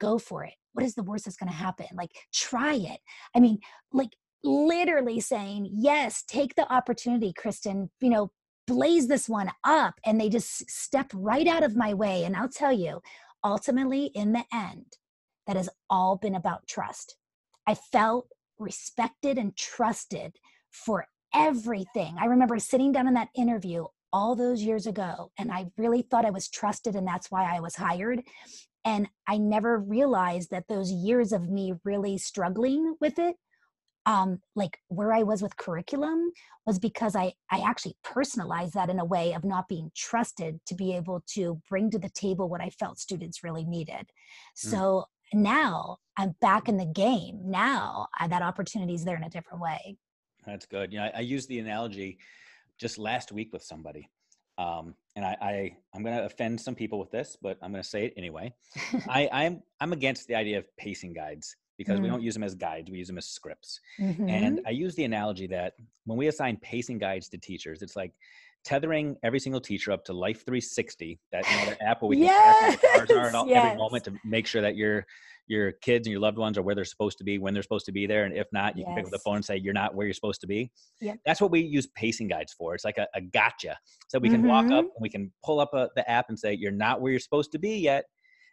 [0.00, 0.54] go for it.
[0.72, 1.86] What is the worst that's going to happen?
[1.94, 3.00] Like, try it.
[3.34, 3.58] I mean,
[3.92, 4.10] like,
[4.44, 8.30] literally saying, yes, take the opportunity, Kristen, you know,
[8.66, 9.94] blaze this one up.
[10.04, 12.24] And they just stepped right out of my way.
[12.24, 13.00] And I'll tell you,
[13.42, 14.84] ultimately, in the end,
[15.46, 17.16] that has all been about trust.
[17.66, 18.28] I felt
[18.58, 20.36] respected and trusted
[20.70, 22.16] for everything.
[22.18, 26.24] I remember sitting down in that interview all those years ago, and I really thought
[26.24, 28.22] I was trusted, and that's why I was hired.
[28.86, 33.34] And I never realized that those years of me really struggling with it,
[34.06, 36.30] um, like where I was with curriculum,
[36.64, 40.76] was because I, I actually personalized that in a way of not being trusted to
[40.76, 44.06] be able to bring to the table what I felt students really needed.
[44.56, 44.70] Mm.
[44.70, 47.40] So now I'm back in the game.
[47.42, 49.96] Now I, that opportunity is there in a different way.
[50.46, 50.92] That's good.
[50.92, 52.18] You know, I, I used the analogy
[52.78, 54.08] just last week with somebody
[54.58, 57.82] um, and I, I I'm going to offend some people with this, but I'm going
[57.82, 58.54] to say it anyway.
[59.08, 62.04] I, I'm I'm against the idea of pacing guides because mm.
[62.04, 63.80] we don't use them as guides; we use them as scripts.
[63.98, 64.28] Mm-hmm.
[64.28, 65.72] And I use the analogy that
[66.04, 68.12] when we assign pacing guides to teachers, it's like
[68.66, 72.18] tethering every single teacher up to Life 360, that, you know, that app where we
[72.18, 73.64] yes, can track where all, yes.
[73.64, 75.06] every moment to make sure that your
[75.46, 77.86] your kids and your loved ones are where they're supposed to be when they're supposed
[77.86, 78.24] to be there.
[78.24, 78.88] And if not, you yes.
[78.88, 80.70] can pick up the phone and say you're not where you're supposed to be.
[81.00, 81.18] Yep.
[81.24, 82.74] That's what we use pacing guides for.
[82.74, 83.78] It's like a, a gotcha.
[84.08, 84.48] So we can mm-hmm.
[84.48, 84.78] walk up mm-hmm.
[84.78, 87.52] and we can pull up a, the app and say you're not where you're supposed
[87.52, 88.06] to be yet,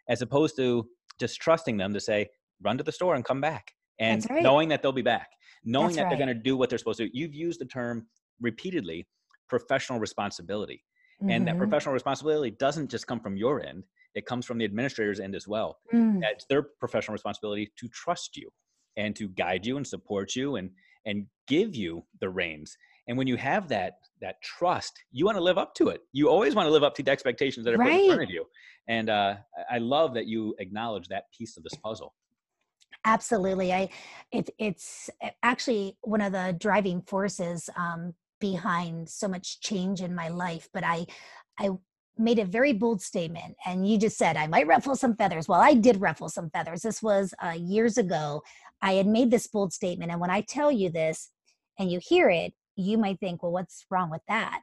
[0.08, 0.86] as opposed to
[1.18, 2.28] just trusting them to say
[2.62, 4.42] run to the store and come back and right.
[4.42, 5.28] knowing that they'll be back,
[5.64, 6.10] knowing That's that right.
[6.10, 7.16] they're going to do what they're supposed to.
[7.16, 8.06] You've used the term
[8.40, 9.06] repeatedly
[9.48, 10.82] professional responsibility.
[11.22, 11.30] Mm-hmm.
[11.30, 11.60] And that mm-hmm.
[11.60, 15.48] professional responsibility doesn't just come from your end, it comes from the administrator's end as
[15.48, 15.78] well.
[15.92, 16.20] Mm.
[16.22, 18.50] It's their professional responsibility to trust you
[18.96, 20.70] and to guide you and support you and
[21.06, 22.76] and give you the reins.
[23.08, 26.00] And when you have that that trust, you want to live up to it.
[26.12, 27.90] You always want to live up to the expectations that are right.
[27.90, 28.44] put in front of you.
[28.88, 29.36] And uh,
[29.70, 32.14] I love that you acknowledge that piece of this puzzle.
[33.04, 33.90] Absolutely, I
[34.32, 35.10] it, it's
[35.42, 40.84] actually one of the driving forces um, behind so much change in my life but
[40.84, 41.06] i
[41.58, 41.70] i
[42.18, 45.48] made a very bold statement and you just said i might ruffle some feathers.
[45.48, 46.82] Well i did ruffle some feathers.
[46.82, 48.42] This was uh, years ago.
[48.82, 51.30] I had made this bold statement and when i tell you this
[51.78, 54.60] and you hear it you might think well what's wrong with that?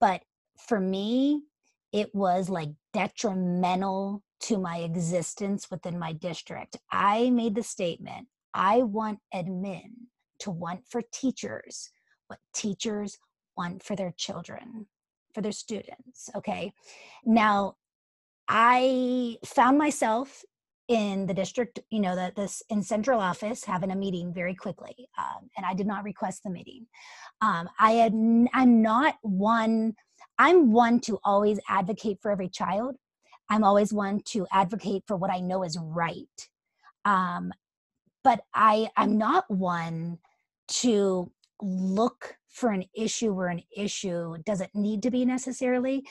[0.00, 0.22] But
[0.58, 1.42] for me
[1.92, 6.76] it was like detrimental to my existence within my district.
[6.90, 9.90] I made the statement i want admin
[10.40, 11.90] to want for teachers
[12.32, 13.18] what teachers
[13.56, 14.86] want for their children,
[15.34, 16.30] for their students.
[16.34, 16.72] Okay.
[17.24, 17.76] Now,
[18.48, 20.44] I found myself
[20.88, 25.08] in the district, you know, that this in central office having a meeting very quickly,
[25.16, 26.86] um, and I did not request the meeting.
[27.40, 28.12] Um, I had,
[28.52, 29.94] I'm not one.
[30.38, 32.96] I'm one to always advocate for every child.
[33.48, 36.48] I'm always one to advocate for what I know is right.
[37.04, 37.52] Um,
[38.24, 40.18] but I, I'm not one
[40.68, 41.30] to
[41.62, 46.04] look for an issue where an issue doesn't need to be necessarily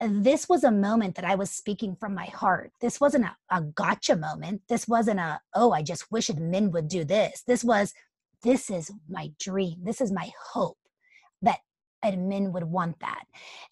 [0.00, 2.70] this was a moment that I was speaking from my heart.
[2.80, 4.62] This wasn't a, a, gotcha moment.
[4.68, 7.42] This wasn't a, oh, I just wish admin would do this.
[7.46, 7.94] This was,
[8.42, 9.78] this is my dream.
[9.82, 10.78] This is my hope
[11.42, 11.58] that
[12.04, 13.24] admin would want that.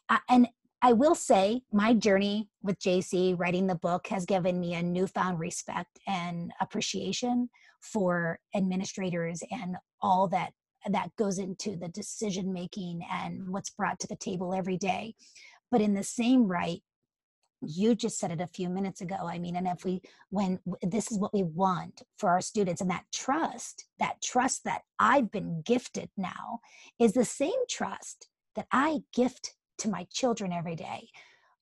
[0.09, 0.49] Uh, and
[0.83, 5.39] I will say my journey with JC, writing the book, has given me a newfound
[5.39, 7.49] respect and appreciation
[7.81, 10.53] for administrators and all that
[10.91, 15.15] that goes into the decision making and what's brought to the table every day.
[15.71, 16.83] But in the same right
[17.63, 21.11] you just said it a few minutes ago i mean and if we when this
[21.11, 25.63] is what we want for our students and that trust that trust that i've been
[25.65, 26.61] gifted now
[27.01, 31.09] is the same trust that i gift to my children every day.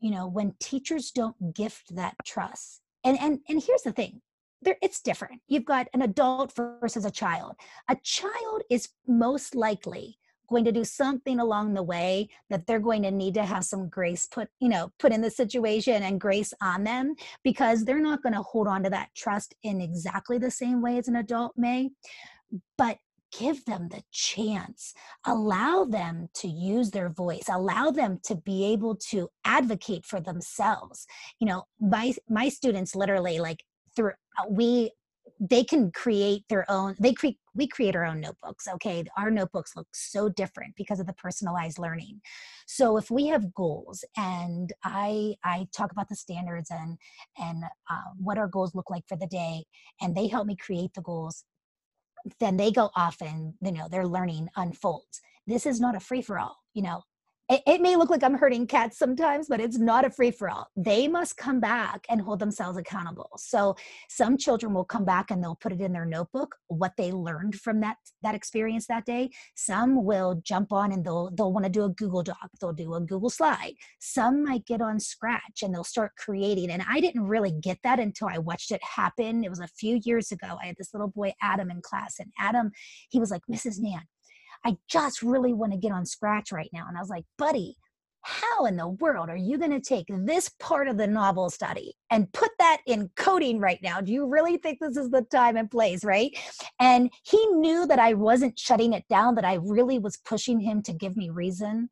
[0.00, 4.20] You know when teachers don't gift that trust and and and here's the thing
[4.64, 5.40] there it's different.
[5.48, 7.54] You've got an adult versus a child.
[7.88, 13.02] A child is most likely going to do something along the way that they're going
[13.02, 16.52] to need to have some grace put you know put in the situation and grace
[16.62, 20.50] on them because they're not going to hold on to that trust in exactly the
[20.50, 21.90] same way as an adult may.
[22.76, 22.98] But
[23.36, 24.94] give them the chance.
[25.26, 27.44] Allow them to use their voice.
[27.50, 31.06] Allow them to be able to advocate for themselves.
[31.40, 33.64] You know my my students literally like
[33.96, 34.90] through uh, we
[35.40, 39.04] they can create their own they create we create our own notebooks okay?
[39.16, 42.20] Our notebooks look so different because of the personalized learning.
[42.66, 46.98] So if we have goals and i i talk about the standards and
[47.38, 49.64] and uh, what our goals look like for the day
[50.00, 51.44] and they help me create the goals
[52.40, 55.20] then they go off and you know their learning unfolds.
[55.46, 57.02] This is not a free for all you know
[57.50, 60.48] it, it may look like I'm hurting cats sometimes, but it's not a free for
[60.48, 60.68] all.
[60.76, 63.30] They must come back and hold themselves accountable.
[63.36, 63.76] So
[64.08, 67.56] some children will come back and they'll put it in their notebook what they learned
[67.56, 69.30] from that that experience that day.
[69.56, 72.50] Some will jump on and they'll they'll want to do a Google Doc.
[72.60, 73.74] They'll do a Google slide.
[74.00, 76.70] Some might get on Scratch and they'll start creating.
[76.70, 79.44] And I didn't really get that until I watched it happen.
[79.44, 80.56] It was a few years ago.
[80.62, 82.70] I had this little boy Adam in class, and Adam
[83.10, 83.80] he was like, Mrs.
[83.80, 84.02] Nan,
[84.64, 86.86] I just really want to get on scratch right now.
[86.88, 87.76] And I was like, buddy,
[88.22, 91.94] how in the world are you going to take this part of the novel study
[92.10, 94.00] and put that in coding right now?
[94.00, 96.34] Do you really think this is the time and place, right?
[96.80, 100.82] And he knew that I wasn't shutting it down, that I really was pushing him
[100.84, 101.90] to give me reason.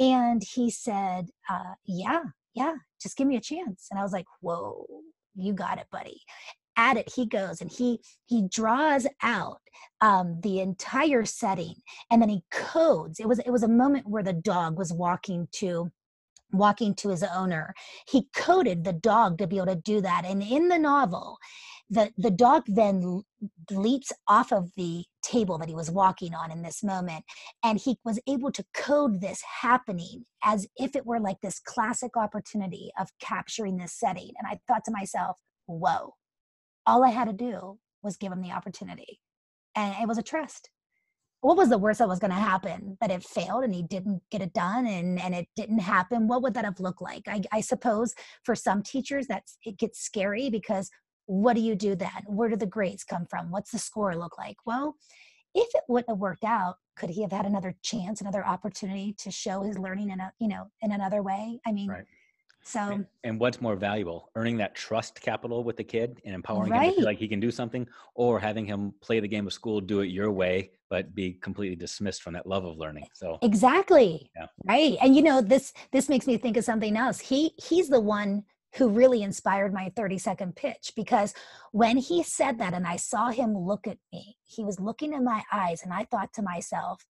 [0.00, 3.86] And he said, uh, Yeah, yeah, just give me a chance.
[3.90, 4.84] And I was like, Whoa,
[5.36, 6.20] you got it, buddy
[6.78, 9.60] at it he goes and he he draws out
[10.00, 11.74] um, the entire setting
[12.10, 15.46] and then he codes it was it was a moment where the dog was walking
[15.52, 15.90] to
[16.52, 17.74] walking to his owner.
[18.08, 20.24] He coded the dog to be able to do that.
[20.24, 21.38] And in the novel,
[21.90, 23.22] the, the dog then
[23.70, 27.24] leaps off of the table that he was walking on in this moment.
[27.62, 32.16] And he was able to code this happening as if it were like this classic
[32.16, 34.32] opportunity of capturing this setting.
[34.38, 36.14] And I thought to myself, whoa,
[36.88, 39.20] all I had to do was give him the opportunity.
[39.76, 40.70] And it was a trust.
[41.40, 42.96] What was the worst that was going to happen?
[43.00, 46.26] That it failed and he didn't get it done and and it didn't happen?
[46.26, 47.22] What would that have looked like?
[47.28, 50.90] I, I suppose for some teachers that's it gets scary because
[51.26, 52.24] what do you do then?
[52.26, 53.50] Where do the grades come from?
[53.50, 54.56] What's the score look like?
[54.66, 54.96] Well
[55.54, 59.30] if it wouldn't have worked out could he have had another chance another opportunity to
[59.30, 61.60] show his learning in a you know in another way?
[61.66, 62.04] I mean right.
[62.68, 66.70] So, and, and, what's more valuable, earning that trust capital with the kid and empowering
[66.70, 66.82] right.
[66.82, 69.54] him to feel like he can do something, or having him play the game of
[69.54, 73.06] school, do it your way, but be completely dismissed from that love of learning.
[73.14, 74.48] So exactly, yeah.
[74.66, 74.98] right.
[75.00, 77.20] And you know, this this makes me think of something else.
[77.20, 81.32] He he's the one who really inspired my 30 second pitch because
[81.72, 85.24] when he said that and I saw him look at me, he was looking in
[85.24, 87.06] my eyes, and I thought to myself,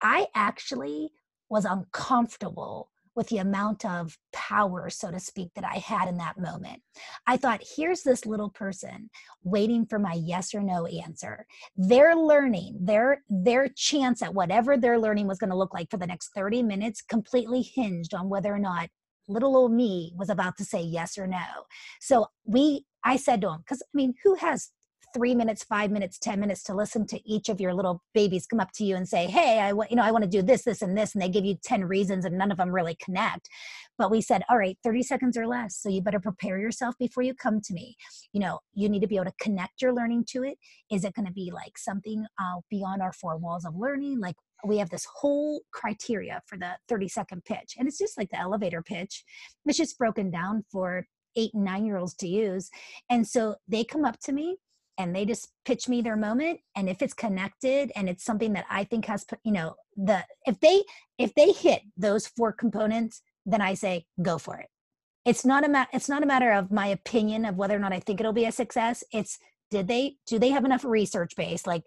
[0.00, 1.10] I actually
[1.50, 6.38] was uncomfortable with the amount of power, so to speak, that I had in that
[6.38, 6.82] moment.
[7.26, 9.10] I thought, here's this little person
[9.44, 11.46] waiting for my yes or no answer.
[11.76, 15.96] They're learning, their their chance at whatever they're learning was going to look like for
[15.96, 18.88] the next 30 minutes completely hinged on whether or not
[19.28, 21.38] little old me was about to say yes or no.
[22.00, 24.70] So we I said to him, because I mean, who has
[25.14, 28.60] three minutes, five minutes, 10 minutes to listen to each of your little babies come
[28.60, 30.62] up to you and say, Hey, I want, you know, I want to do this,
[30.62, 31.14] this, and this.
[31.14, 33.48] And they give you 10 reasons and none of them really connect.
[33.98, 35.76] But we said, all right, 30 seconds or less.
[35.76, 37.96] So you better prepare yourself before you come to me.
[38.32, 40.58] You know, you need to be able to connect your learning to it.
[40.90, 44.20] Is it going to be like something uh, beyond our four walls of learning?
[44.20, 47.74] Like we have this whole criteria for the 30 second pitch.
[47.78, 49.24] And it's just like the elevator pitch.
[49.66, 52.70] It's just broken down for eight and nine year olds to use.
[53.10, 54.56] And so they come up to me
[54.98, 58.66] and they just pitch me their moment and if it's connected and it's something that
[58.70, 60.82] i think has you know the if they
[61.18, 64.68] if they hit those four components then i say go for it.
[65.24, 67.92] It's not a ma- it's not a matter of my opinion of whether or not
[67.92, 69.04] i think it'll be a success.
[69.12, 69.38] It's
[69.70, 71.84] did they do they have enough research base like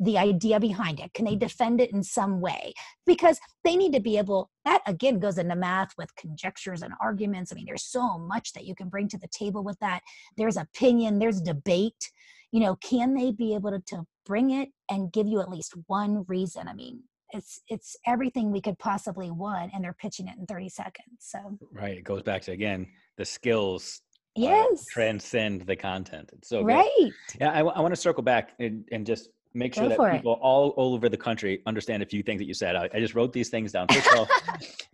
[0.00, 1.12] the idea behind it?
[1.12, 2.72] Can they defend it in some way?
[3.04, 7.52] Because they need to be able that again goes into math with conjectures and arguments.
[7.52, 10.00] I mean there's so much that you can bring to the table with that.
[10.36, 12.10] There's opinion there's debate
[12.52, 15.74] you know can they be able to, to bring it and give you at least
[15.86, 16.68] one reason?
[16.68, 20.70] I mean it's it's everything we could possibly want and they're pitching it in 30
[20.70, 22.86] seconds so right it goes back to again
[23.18, 24.00] the skills
[24.38, 24.80] uh, yes.
[24.80, 26.88] uh, transcend the content it's so right.
[26.98, 27.12] Good.
[27.38, 30.38] yeah I, I want to circle back and, and just make sure Go that people
[30.40, 32.76] all, all over the country understand a few things that you said.
[32.76, 33.86] I, I just wrote these things down.
[33.90, 34.28] First of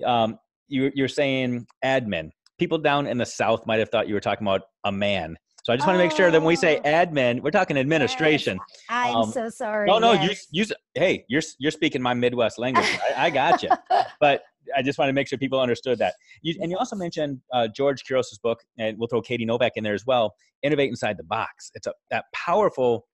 [0.02, 0.38] all um,
[0.68, 2.30] you, you're saying admin.
[2.58, 5.72] People down in the south might have thought you were talking about a man so
[5.72, 6.82] I just want to make sure that when we say oh.
[6.82, 8.58] admin, we're talking administration.
[8.68, 8.82] Yes.
[8.90, 9.86] I'm um, so sorry.
[9.86, 10.46] No, no, yes.
[10.50, 12.86] you, you, hey, you're you're speaking my Midwest language.
[13.16, 13.70] I, I got you.
[14.20, 14.42] but
[14.76, 16.16] I just want to make sure people understood that.
[16.42, 19.84] You, and you also mentioned uh, George Couros' book, and we'll throw Katie Novak in
[19.84, 20.34] there as well.
[20.62, 21.70] Innovate inside the box.
[21.74, 23.06] It's a that powerful,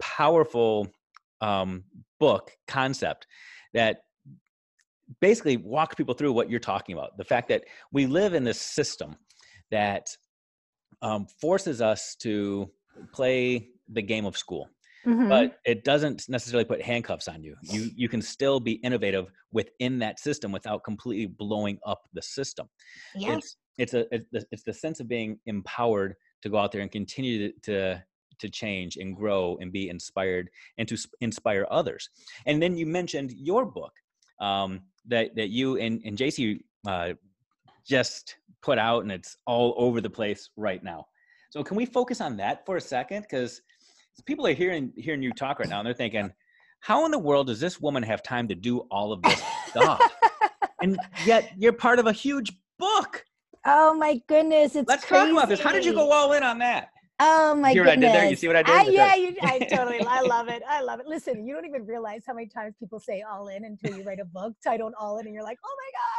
[0.00, 0.88] powerful
[1.40, 1.84] um,
[2.18, 3.28] book concept
[3.74, 3.98] that
[5.20, 7.16] basically walks people through what you're talking about.
[7.16, 7.62] The fact that
[7.92, 9.14] we live in this system
[9.70, 10.08] that
[11.02, 12.70] um, forces us to
[13.12, 14.68] play the game of school.
[15.06, 15.28] Mm-hmm.
[15.28, 17.56] But it doesn't necessarily put handcuffs on you.
[17.62, 22.68] You you can still be innovative within that system without completely blowing up the system.
[23.16, 23.56] Yes.
[23.78, 24.06] It's it's a
[24.52, 28.04] it's the, sense of being empowered to go out there and continue to, to
[28.38, 32.08] to change and grow and be inspired and to inspire others.
[32.46, 33.92] And then you mentioned your book
[34.40, 37.14] um, that that you and, and JC uh,
[37.84, 41.06] just put out and it's all over the place right now.
[41.50, 43.22] So can we focus on that for a second?
[43.22, 43.60] Because
[44.24, 46.32] people are hearing hearing you talk right now and they're thinking,
[46.80, 50.00] how in the world does this woman have time to do all of this stuff?
[50.82, 53.24] and yet you're part of a huge book.
[53.64, 55.26] Oh my goodness, it's Let's crazy.
[55.26, 55.60] talk about this.
[55.60, 56.88] How did you go all in on that?
[57.24, 57.86] Oh my you goodness!
[57.86, 58.30] what I did there?
[58.30, 58.74] You see what I did?
[58.74, 60.00] I, yeah, you, I totally.
[60.00, 60.60] I love it.
[60.68, 61.06] I love it.
[61.06, 64.18] Listen, you don't even realize how many times people say "all in" until you write
[64.18, 65.76] a book titled "all in," and you're like, "Oh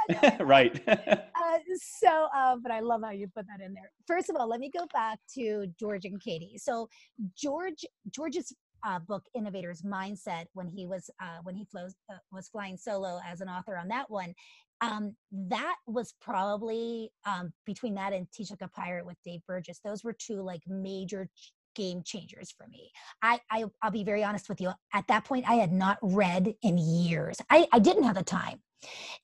[0.10, 0.82] my god!" right.
[0.88, 3.92] uh, so, uh, but I love how you put that in there.
[4.08, 6.58] First of all, let me go back to George and Katie.
[6.58, 6.88] So,
[7.36, 8.54] George, George's
[8.86, 13.20] uh, book innovators mindset when he was uh, when he flows uh, was flying solo
[13.26, 14.34] as an author on that one
[14.82, 19.80] um, that was probably um, between that and teach like a pirate with dave burgess
[19.84, 21.30] those were two like major
[21.76, 22.92] game changers for me.
[23.22, 24.72] I, I will be very honest with you.
[24.94, 27.38] At that point, I had not read in years.
[27.50, 28.60] I, I didn't have the time.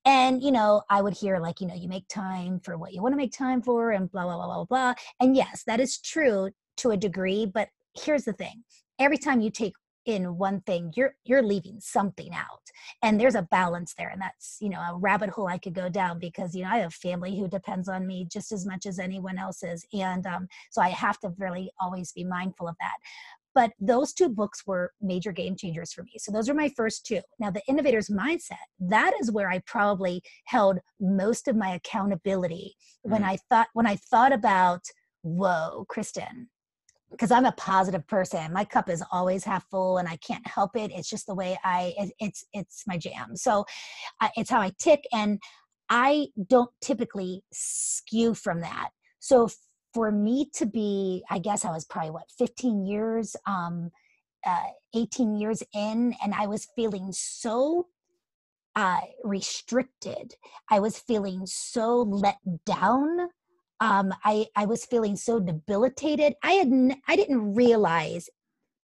[0.06, 3.02] And you know, I would hear like, you know, you make time for what you
[3.02, 4.94] want to make time for, and blah blah blah blah blah.
[5.20, 7.46] And yes, that is true to a degree.
[7.46, 8.64] But here's the thing:
[9.00, 9.74] every time you take
[10.10, 12.64] in one thing you're you're leaving something out.
[13.04, 15.90] And there's a balance there and that's you know a rabbit hole i could go
[15.90, 19.00] down because you know i have family who depends on me just as much as
[19.00, 22.98] anyone else's and um, so i have to really always be mindful of that.
[23.56, 26.14] But those two books were major game changers for me.
[26.18, 27.20] So those are my first two.
[27.40, 33.12] Now the innovator's mindset that is where i probably held most of my accountability mm-hmm.
[33.12, 34.84] when i thought when i thought about
[35.22, 36.50] whoa kristen
[37.12, 38.54] because I'm a positive person.
[38.54, 40.92] My cup is always half full, and I can't help it.
[40.94, 41.94] It's just the way I.
[41.98, 43.36] It, it's it's my jam.
[43.36, 43.66] So,
[44.22, 45.40] uh, it's how I tick, and
[45.90, 48.90] I don't typically skew from that.
[49.20, 49.50] So
[49.94, 53.90] for me to be, I guess I was probably what 15 years, um,
[54.46, 57.88] uh, 18 years in, and I was feeling so
[58.76, 60.36] uh, restricted.
[60.70, 63.30] I was feeling so let down
[63.80, 66.34] um, I, I was feeling so debilitated.
[66.44, 68.30] I had n- I didn't realize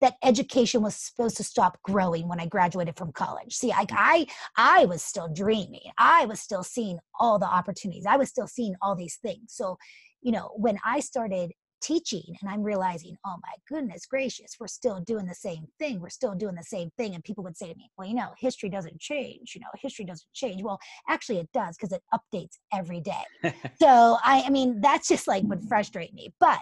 [0.01, 3.55] that education was supposed to stop growing when I graduated from college.
[3.55, 4.27] See, I, I
[4.57, 5.91] I was still dreaming.
[5.97, 8.05] I was still seeing all the opportunities.
[8.05, 9.53] I was still seeing all these things.
[9.53, 9.77] So,
[10.21, 14.99] you know, when I started teaching and i'm realizing oh my goodness gracious we're still
[15.01, 17.77] doing the same thing we're still doing the same thing and people would say to
[17.77, 20.61] me well you know history doesn't change you know history doesn't change.
[20.63, 23.23] Well actually it does because it updates every day.
[23.81, 26.59] So I, I mean that's just like would frustrate me but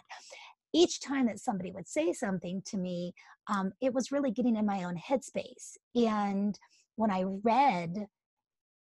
[0.73, 3.13] each time that somebody would say something to me
[3.47, 6.57] um, it was really getting in my own headspace and
[6.95, 8.07] when i read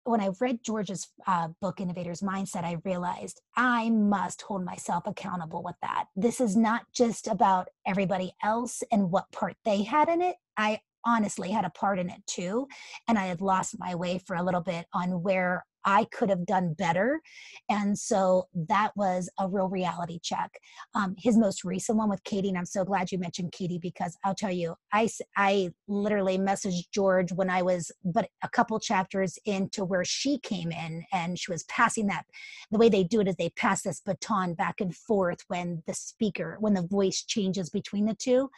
[0.09, 5.61] when I read George's uh, book, Innovator's Mindset, I realized I must hold myself accountable
[5.63, 6.05] with that.
[6.15, 10.35] This is not just about everybody else and what part they had in it.
[10.57, 12.67] I honestly had a part in it too.
[13.07, 16.45] And I had lost my way for a little bit on where I could have
[16.45, 17.21] done better.
[17.69, 20.59] And so that was a real reality check.
[20.95, 24.17] Um, his most recent one with Katie, and I'm so glad you mentioned Katie because
[24.23, 29.37] I'll tell you, I, I literally messaged George when I was but a couple chapters
[29.45, 32.25] into where she came in and she was passing that.
[32.71, 35.93] The way they do it is they pass this baton back and forth when the
[35.93, 38.49] speaker, when the voice changes between the two.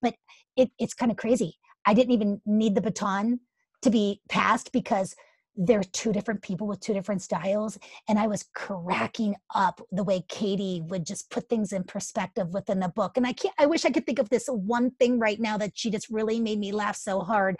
[0.00, 0.14] But
[0.56, 1.58] it, it's kind of crazy.
[1.84, 3.40] I didn't even need the baton
[3.82, 5.14] to be passed because
[5.60, 7.76] they're two different people with two different styles
[8.08, 12.78] and i was cracking up the way katie would just put things in perspective within
[12.78, 15.40] the book and i can't i wish i could think of this one thing right
[15.40, 17.56] now that she just really made me laugh so hard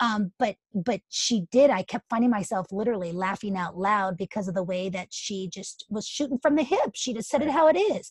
[0.00, 4.54] um, but but she did i kept finding myself literally laughing out loud because of
[4.54, 7.66] the way that she just was shooting from the hip she just said it how
[7.66, 8.10] it is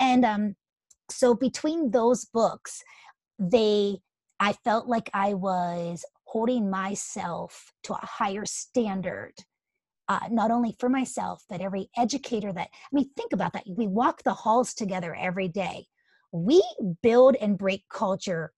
[0.00, 0.56] and um
[1.10, 2.82] so between those books
[3.38, 3.98] they
[4.40, 9.32] i felt like i was holding myself to a higher standard
[10.08, 13.86] uh, not only for myself but every educator that i mean think about that we
[13.86, 15.86] walk the halls together every day
[16.32, 16.62] we
[17.02, 18.52] build and break culture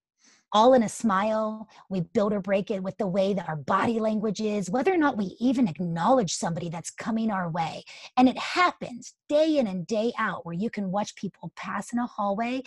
[0.52, 1.68] all in a smile.
[1.88, 4.96] We build or break it with the way that our body language is, whether or
[4.96, 7.84] not we even acknowledge somebody that's coming our way.
[8.16, 11.98] And it happens day in and day out where you can watch people pass in
[11.98, 12.62] a hallway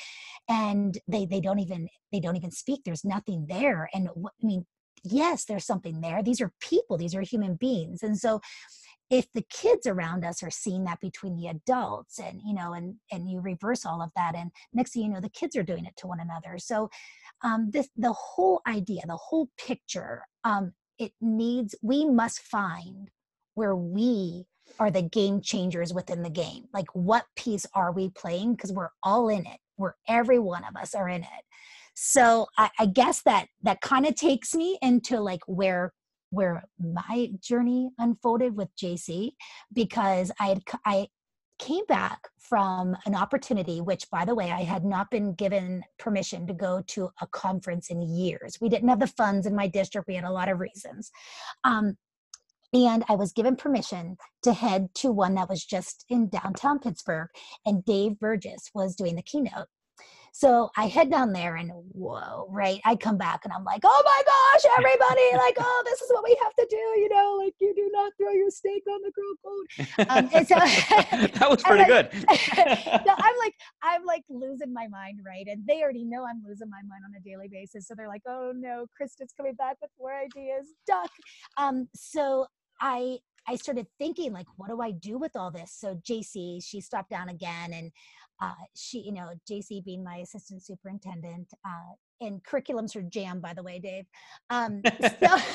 [0.48, 2.82] and they they don't even they don't even speak.
[2.86, 3.90] There's nothing there.
[3.94, 4.66] And I mean,
[5.04, 6.24] yes, there's something there.
[6.24, 8.04] These are people, these are human beings.
[8.04, 8.42] And so
[9.10, 12.96] if the kids around us are seeing that between the adults and you know and
[13.12, 15.86] and you reverse all of that and next thing you know the kids are doing
[15.86, 16.90] it to one another so
[17.44, 23.10] um this the whole idea the whole picture um it needs we must find
[23.54, 24.46] where we
[24.80, 28.90] are the game changers within the game like what piece are we playing because we're
[29.04, 31.46] all in it we're every one of us are in it
[31.94, 35.94] so I, I guess that that kind of takes me into like where
[36.32, 39.34] where my journey unfolded with JC
[39.74, 41.08] because I had I
[41.60, 46.48] came back from an opportunity which by the way I had not been given permission
[46.48, 48.58] to go to a conference in years.
[48.60, 50.08] We didn't have the funds in my district.
[50.08, 51.12] We had a lot of reasons.
[51.64, 51.98] Um,
[52.74, 57.30] and I was given permission to head to one that was just in downtown Pittsburgh,
[57.66, 59.68] and Dave Burgess was doing the keynote.
[60.36, 62.82] So I head down there and whoa, right?
[62.86, 66.24] I come back and I'm like, oh my gosh, everybody, like, oh, this is what
[66.24, 69.12] we have to do, you know, like you do not throw your steak on the
[69.12, 70.08] grill code.
[70.10, 70.56] Um, and so
[71.40, 72.10] that was pretty good.
[73.06, 73.54] no, I'm like,
[73.84, 75.46] I'm like losing my mind, right?
[75.48, 77.88] And they already know I'm losing my mind on a daily basis.
[77.88, 81.12] So they're like, oh no, Kristen's coming back with more ideas, duck.
[81.58, 82.48] Um, so
[82.82, 85.76] I I started thinking, like, what do I do with all this?
[85.78, 87.92] So JC, she stopped down again, and
[88.42, 93.54] uh, she, you know, JC being my assistant superintendent, uh, and curriculums are jam, by
[93.54, 94.06] the way, Dave.
[94.50, 94.82] Um,
[95.20, 95.38] so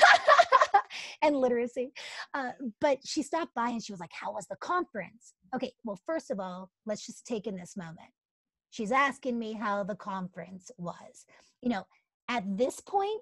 [1.22, 1.92] and literacy.
[2.34, 5.34] Uh, but she stopped by and she was like, How was the conference?
[5.54, 8.10] Okay, well, first of all, let's just take in this moment.
[8.70, 11.24] She's asking me how the conference was.
[11.62, 11.86] You know,
[12.28, 13.20] at this point,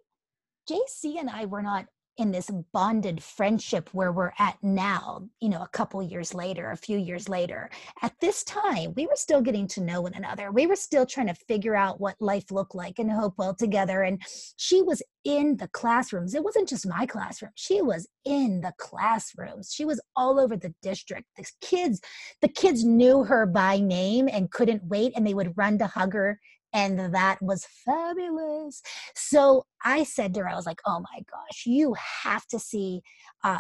[0.69, 1.87] JC and I were not
[2.19, 6.77] in this bonded friendship where we're at now, you know, a couple years later, a
[6.77, 7.71] few years later.
[8.03, 10.51] At this time, we were still getting to know one another.
[10.51, 14.03] We were still trying to figure out what life looked like in Hopewell together.
[14.03, 14.23] And
[14.57, 16.35] she was in the classrooms.
[16.35, 17.53] It wasn't just my classroom.
[17.55, 19.73] She was in the classrooms.
[19.73, 21.27] She was all over the district.
[21.37, 22.01] The kids,
[22.41, 26.15] the kids knew her by name and couldn't wait and they would run to hug
[26.15, 26.41] her
[26.73, 28.83] and that was fabulous.
[29.15, 33.03] So I said to her, I was like, oh my gosh, you have to see
[33.45, 33.59] uh,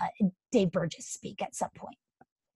[0.52, 1.96] Dave Burgess speak at some point.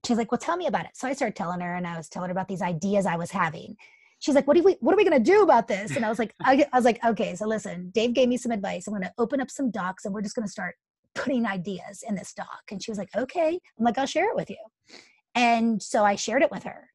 [0.07, 0.93] She's like, well, tell me about it.
[0.95, 3.31] So I started telling her, and I was telling her about these ideas I was
[3.31, 3.77] having.
[4.19, 5.97] She's like, what are we, what are we going to do about this?
[5.97, 8.53] And I was like, I, I was like, okay, so listen, Dave gave me some
[8.53, 8.87] advice.
[8.87, 10.75] I'm going to open up some docs and we're just going to start
[11.15, 12.63] putting ideas in this doc.
[12.71, 13.59] And she was like, okay.
[13.79, 14.59] I'm like, I'll share it with you.
[15.35, 16.89] And so I shared it with her.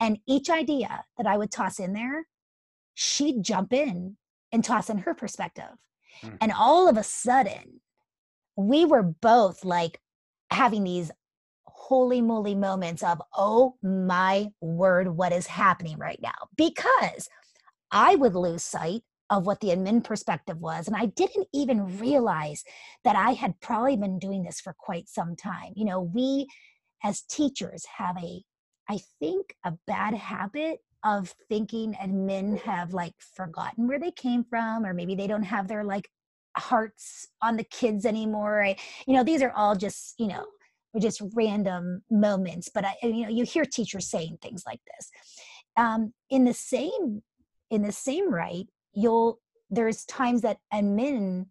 [0.00, 2.26] And each idea that I would toss in there,
[3.00, 4.14] she'd jump in
[4.52, 5.72] and toss in her perspective.
[6.22, 6.36] Mm.
[6.42, 7.80] And all of a sudden,
[8.56, 9.98] we were both like
[10.50, 11.10] having these
[11.64, 16.34] holy moly moments of, oh my word, what is happening right now?
[16.58, 17.26] Because
[17.90, 20.86] I would lose sight of what the admin perspective was.
[20.86, 22.64] And I didn't even realize
[23.04, 25.72] that I had probably been doing this for quite some time.
[25.74, 26.48] You know, we
[27.02, 28.42] as teachers have a,
[28.90, 34.44] I think, a bad habit of thinking and men have like forgotten where they came
[34.44, 36.08] from or maybe they don't have their like
[36.56, 38.76] hearts on the kids anymore I,
[39.06, 40.44] you know these are all just you know
[40.98, 45.10] just random moments but I, you know you hear teachers saying things like this.
[45.76, 47.22] Um, in the same
[47.70, 49.38] in the same right you'll
[49.70, 51.46] there's times that and men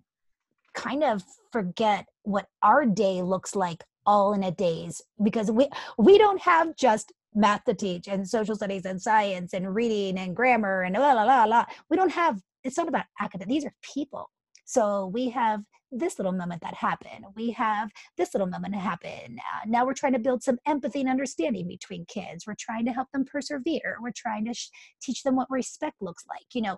[0.73, 6.17] kind of forget what our day looks like all in a days because we we
[6.17, 10.81] don't have just math to teach and social studies and science and reading and grammar
[10.81, 11.65] and la la la la.
[11.89, 14.29] We don't have, it's not about academic, these are people.
[14.65, 15.61] So we have
[15.91, 17.25] this little moment that happened.
[17.35, 19.37] We have this little moment happen.
[19.39, 22.45] Uh, now we're trying to build some empathy and understanding between kids.
[22.45, 23.97] We're trying to help them persevere.
[23.99, 24.69] We're trying to sh-
[25.01, 26.45] teach them what respect looks like.
[26.53, 26.77] You know,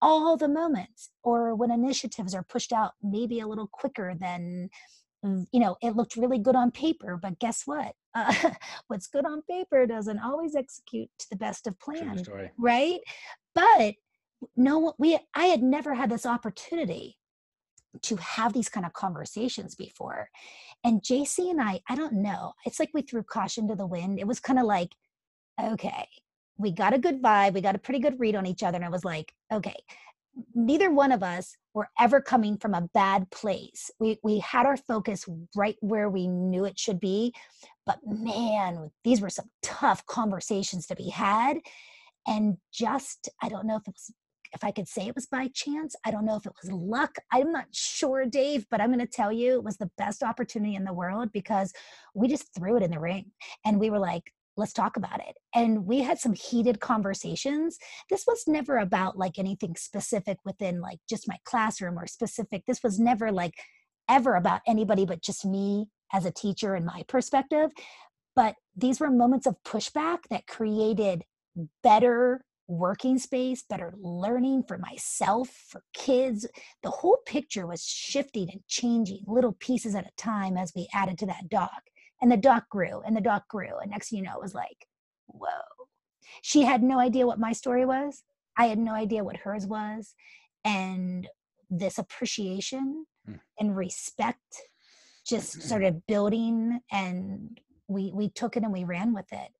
[0.00, 4.68] all the moments, or when initiatives are pushed out maybe a little quicker than
[5.24, 7.94] Mm, you know, it looked really good on paper, but guess what?
[8.14, 8.50] Uh,
[8.88, 12.22] what's good on paper doesn't always execute to the best of plan,
[12.58, 13.00] right?
[13.54, 13.94] But
[14.56, 17.16] no, we I had never had this opportunity
[18.02, 20.28] to have these kind of conversations before.
[20.82, 24.18] And JC and I, I don't know, it's like we threw caution to the wind.
[24.18, 24.94] It was kind of like,
[25.62, 26.08] okay,
[26.58, 28.76] we got a good vibe, we got a pretty good read on each other.
[28.76, 29.76] And I was like, okay,
[30.54, 33.90] neither one of us were ever coming from a bad place.
[33.98, 35.26] We we had our focus
[35.56, 37.34] right where we knew it should be,
[37.86, 41.58] but man, these were some tough conversations to be had.
[42.26, 44.12] And just I don't know if it was
[44.54, 45.96] if I could say it was by chance.
[46.04, 47.16] I don't know if it was luck.
[47.32, 50.76] I'm not sure, Dave, but I'm going to tell you it was the best opportunity
[50.76, 51.72] in the world because
[52.14, 53.32] we just threw it in the ring
[53.64, 57.78] and we were like, let's talk about it and we had some heated conversations
[58.10, 62.82] this was never about like anything specific within like just my classroom or specific this
[62.82, 63.54] was never like
[64.08, 67.70] ever about anybody but just me as a teacher and my perspective
[68.36, 71.24] but these were moments of pushback that created
[71.82, 76.46] better working space, better learning for myself, for kids.
[76.82, 81.18] The whole picture was shifting and changing little pieces at a time as we added
[81.18, 81.82] to that doc.
[82.20, 83.78] And the doc grew and the doc grew.
[83.80, 84.86] And next thing you know, it was like,
[85.26, 85.48] whoa.
[86.42, 88.22] She had no idea what my story was.
[88.56, 90.14] I had no idea what hers was.
[90.64, 91.28] And
[91.70, 93.38] this appreciation mm.
[93.58, 94.62] and respect
[95.26, 99.50] just started building and we we took it and we ran with it.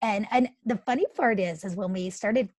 [0.00, 2.50] And and the funny part is is when we started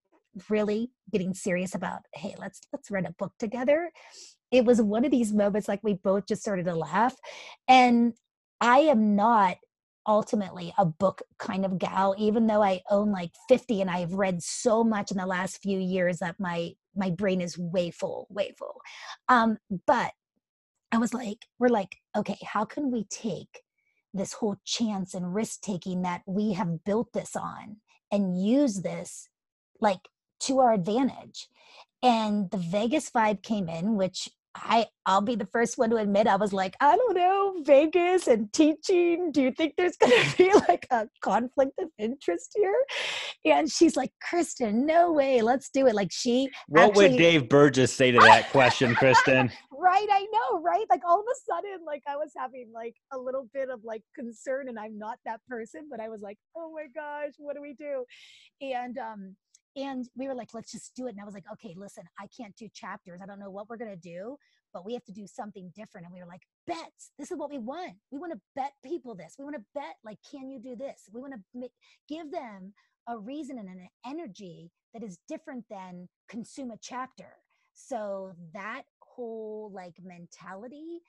[0.50, 3.92] really getting serious about, hey, let's let's write a book together.
[4.52, 7.16] It was one of these moments like we both just started to laugh.
[7.68, 8.14] And
[8.64, 9.58] I am not
[10.08, 14.44] ultimately a book kind of gal even though i own like 50 and i've read
[14.44, 18.54] so much in the last few years that my my brain is way full way
[18.58, 18.82] full.
[19.30, 20.12] Um but
[20.92, 23.64] i was like we're like okay how can we take
[24.14, 27.78] this whole chance and risk taking that we have built this on
[28.12, 29.30] and use this
[29.80, 30.10] like
[30.42, 31.48] to our advantage?
[32.02, 36.28] And the vegas vibe came in which I I'll be the first one to admit
[36.28, 39.32] I was like, I don't know, Vegas and teaching.
[39.32, 42.76] Do you think there's going to be like a conflict of interest here?
[43.46, 45.96] And she's like, Kristen, no way, let's do it.
[45.96, 46.50] Like she.
[46.68, 49.52] What actually, would Dave Burgess say to that question, Kristen?
[49.72, 50.86] right, I know, right?
[50.90, 54.04] Like all of a sudden, like I was having like a little bit of like
[54.16, 57.62] concern, and I'm not that person, but I was like, oh my gosh, what do
[57.62, 58.06] we do?
[58.62, 59.36] And um,
[59.76, 61.12] and we were like let's just do it.
[61.12, 63.20] And i was like okay listen i can't do chapters.
[63.22, 64.38] I don't know what we're going to do
[64.74, 66.06] but we have to do something different.
[66.06, 67.12] And we were like bets.
[67.20, 67.94] This is what we want.
[68.12, 69.36] We want to bet people this.
[69.38, 71.04] We want to bet like can you do this?
[71.14, 71.70] We want to
[72.10, 72.74] give them
[73.08, 77.38] a reason and an energy that is different than consume a chapter.
[77.74, 81.02] So that whole like mentality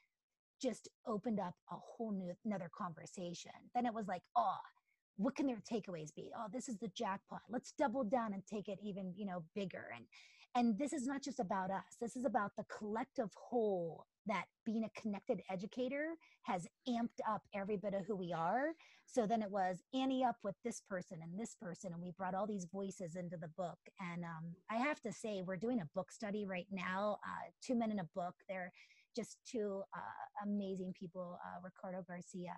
[0.61, 3.53] just opened up a whole new another conversation.
[3.75, 4.57] Then it was like oh
[5.17, 6.31] what can their takeaways be?
[6.37, 7.43] Oh this is the jackpot.
[7.49, 9.87] Let's double down and take it even you know bigger.
[9.95, 10.05] And
[10.57, 11.97] and this is not just about us.
[12.01, 17.77] This is about the collective whole that being a connected educator has amped up every
[17.77, 18.69] bit of who we are.
[19.07, 22.35] So then it was annie up with this person and this person and we brought
[22.35, 23.79] all these voices into the book.
[24.01, 27.75] And um, i have to say we're doing a book study right now uh, two
[27.75, 28.35] men in a book.
[28.49, 28.73] They're
[29.15, 32.55] just two uh, amazing people uh, ricardo garcia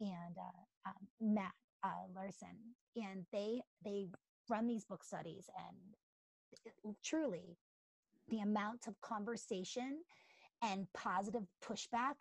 [0.00, 1.52] and uh, um, matt
[1.84, 2.56] uh, Larson,
[2.96, 4.08] and they they
[4.50, 7.58] run these book studies, and truly,
[8.28, 10.02] the amount of conversation
[10.62, 12.16] and positive pushback,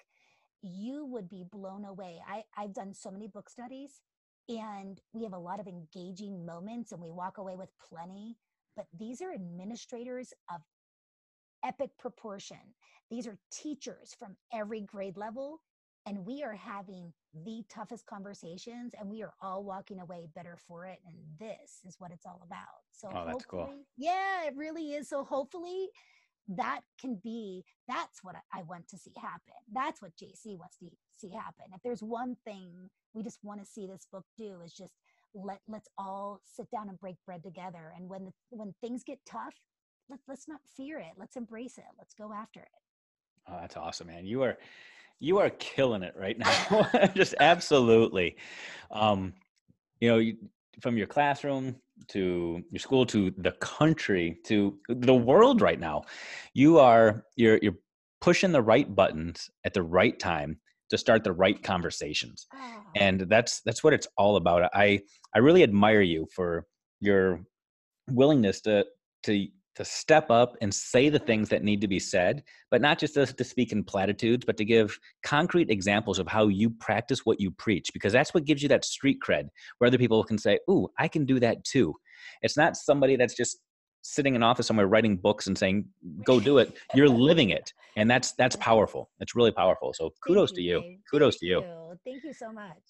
[0.61, 2.21] you would be blown away.
[2.27, 4.01] I I've done so many book studies,
[4.49, 8.37] and we have a lot of engaging moments, and we walk away with plenty.
[8.75, 10.61] But these are administrators of
[11.63, 12.57] epic proportion.
[13.09, 15.61] These are teachers from every grade level
[16.05, 17.13] and we are having
[17.45, 21.95] the toughest conversations and we are all walking away better for it and this is
[21.99, 22.83] what it's all about.
[22.91, 23.73] So oh, that's cool.
[23.97, 25.09] yeah it really is.
[25.09, 25.89] So hopefully
[26.51, 29.53] that can be that's what i want to see happen.
[29.71, 31.65] That's what jc wants to see happen.
[31.75, 34.93] If there's one thing we just want to see this book do is just
[35.35, 39.19] let let's all sit down and break bread together and when the, when things get
[39.27, 39.53] tough
[40.09, 41.13] let, let's not fear it.
[41.17, 41.85] Let's embrace it.
[41.97, 42.67] Let's go after it.
[43.47, 44.25] Oh that's awesome man.
[44.25, 44.57] You are
[45.19, 46.89] you are killing it right now.
[47.15, 48.37] Just absolutely.
[48.91, 49.33] Um,
[49.99, 50.37] you know, you,
[50.81, 51.75] from your classroom
[52.07, 56.03] to your school to the country to the world right now,
[56.53, 57.77] you are you're you're
[58.21, 60.59] pushing the right buttons at the right time
[60.89, 62.47] to start the right conversations.
[62.53, 62.83] Oh.
[62.95, 64.69] And that's that's what it's all about.
[64.73, 65.01] I
[65.35, 66.65] I really admire you for
[66.99, 67.41] your
[68.09, 68.85] willingness to
[69.23, 69.47] to
[69.79, 73.13] to step up and say the things that need to be said, but not just
[73.13, 77.39] to, to, speak in platitudes, but to give concrete examples of how you practice what
[77.39, 80.59] you preach, because that's what gives you that street cred where other people can say,
[80.69, 81.95] Ooh, I can do that too.
[82.41, 83.59] It's not somebody that's just
[84.01, 85.85] sitting in office somewhere writing books and saying,
[86.25, 86.77] Go do it.
[86.93, 87.71] You're living it.
[87.95, 89.09] And that's that's powerful.
[89.21, 89.93] It's really powerful.
[89.93, 90.81] So kudos you, to you.
[90.81, 90.99] Dave.
[91.09, 91.61] Kudos Thank to you.
[91.61, 91.99] you.
[92.03, 92.83] Thank you so much.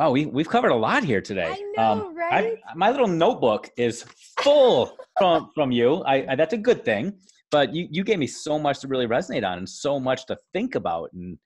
[0.00, 1.54] Wow, we, we've covered a lot here today.
[1.58, 2.56] I know, um, right?
[2.66, 4.06] I, my little notebook is
[4.40, 5.96] full from, from you.
[6.04, 7.18] I, I, that's a good thing.
[7.50, 10.38] But you, you gave me so much to really resonate on and so much to
[10.54, 11.10] think about.
[11.12, 11.36] And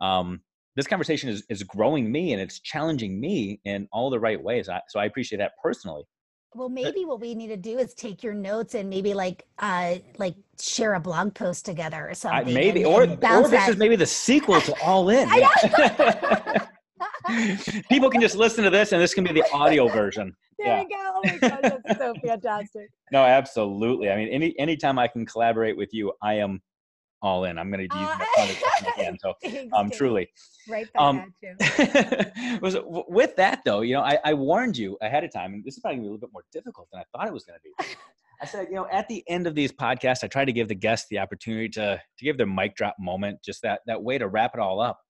[0.00, 0.40] um,
[0.74, 4.68] this conversation is, is growing me and it's challenging me in all the right ways.
[4.68, 6.02] I, so I appreciate that personally.
[6.56, 9.98] Well, maybe what we need to do is take your notes and maybe like uh
[10.18, 12.48] like share a blog post together or something.
[12.48, 13.68] I, maybe, and, or, and or this that.
[13.68, 15.28] is maybe the sequel to All In.
[17.88, 20.34] People can just listen to this, and this can be the audio version.
[20.62, 20.82] There yeah.
[20.82, 20.96] you go.
[20.98, 22.90] Oh my god, that's so fantastic.
[23.12, 24.10] No, absolutely.
[24.10, 26.60] I mean, any anytime I can collaborate with you, I am
[27.22, 27.58] all in.
[27.58, 29.16] I'm going to use uh, that again.
[29.18, 29.34] So,
[29.72, 30.28] um, truly.
[30.68, 32.58] Right back um, at you.
[32.60, 35.78] was with that though, you know, I, I warned you ahead of time, and this
[35.78, 37.44] is probably going to be a little bit more difficult than I thought it was
[37.44, 37.96] going to be.
[38.42, 40.74] I said, you know, at the end of these podcasts, I try to give the
[40.74, 44.28] guests the opportunity to to give their mic drop moment, just that that way to
[44.28, 45.00] wrap it all up.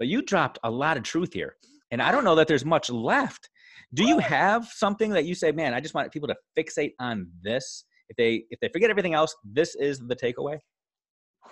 [0.00, 1.54] But you dropped a lot of truth here.
[1.92, 3.48] And I don't know that there's much left.
[3.94, 7.28] Do you have something that you say, man, I just want people to fixate on
[7.42, 7.84] this?
[8.08, 10.58] If they if they forget everything else, this is the takeaway?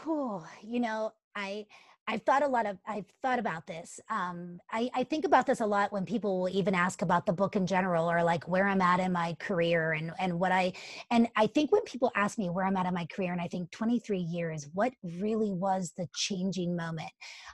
[0.06, 1.66] Oh, you know, I
[2.10, 4.00] I've thought a lot of I've thought about this.
[4.08, 7.34] Um, I, I think about this a lot when people will even ask about the
[7.34, 10.72] book in general or like where I'm at in my career and and what I
[11.10, 13.46] and I think when people ask me where I'm at in my career and I
[13.46, 17.10] think 23 years, what really was the changing moment?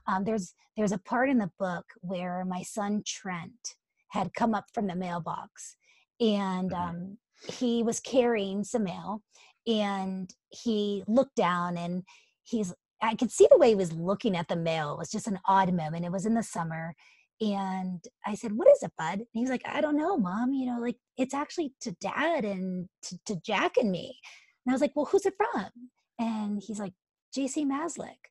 [0.07, 3.75] Um, there's there's a part in the book where my son Trent
[4.11, 5.75] had come up from the mailbox
[6.21, 6.91] and mm-hmm.
[6.91, 9.21] um, he was carrying some mail
[9.67, 12.05] and he looked down and
[12.45, 14.93] he's I could see the way he was looking at the mail.
[14.93, 16.05] It was just an odd moment.
[16.05, 16.95] It was in the summer.
[17.41, 19.19] And I said, What is it, bud?
[19.19, 20.53] And he was like, I don't know, mom.
[20.53, 24.19] You know, like it's actually to dad and to, to Jack and me.
[24.65, 25.71] And I was like, Well, who's it from?
[26.19, 26.95] And he's like,
[27.37, 28.31] JC Maslick.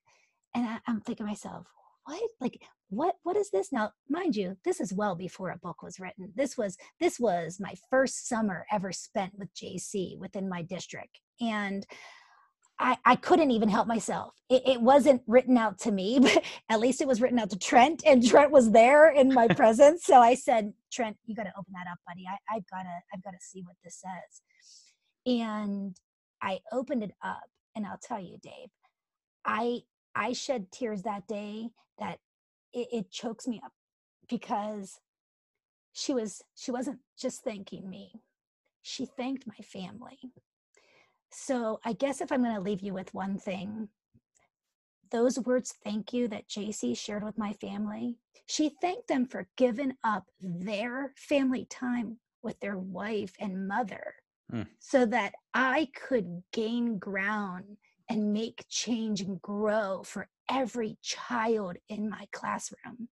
[0.55, 1.67] And I, I'm thinking myself,
[2.05, 2.21] what?
[2.39, 2.61] Like,
[2.93, 6.31] what what is this now mind you this is well before a book was written
[6.35, 11.87] this was this was my first summer ever spent with jc within my district and
[12.79, 14.33] I, I couldn't even help myself.
[14.49, 17.57] It, it, wasn't written out to me, but at least it was written out to
[17.57, 20.03] Trent, and Trent was there in my presence.
[20.05, 22.25] So I said, "Trent, you got to open that up, buddy.
[22.27, 24.41] I, I've got to, I've got to see what this says."
[25.25, 25.95] And
[26.41, 27.43] I opened it up,
[27.75, 28.69] and I'll tell you, Dave,
[29.45, 29.81] I
[30.15, 31.69] I shed tears that day
[31.99, 32.19] that
[32.73, 33.71] it, it chokes me up
[34.27, 34.99] because
[35.93, 38.11] she was she wasn't just thanking me
[38.83, 40.19] she thanked my family
[41.33, 43.87] so i guess if i'm going to leave you with one thing
[45.11, 49.93] those words thank you that jc shared with my family she thanked them for giving
[50.03, 54.15] up their family time with their wife and mother
[54.51, 54.65] mm.
[54.79, 57.77] so that i could gain ground
[58.09, 63.07] and make change and grow for every child in my classroom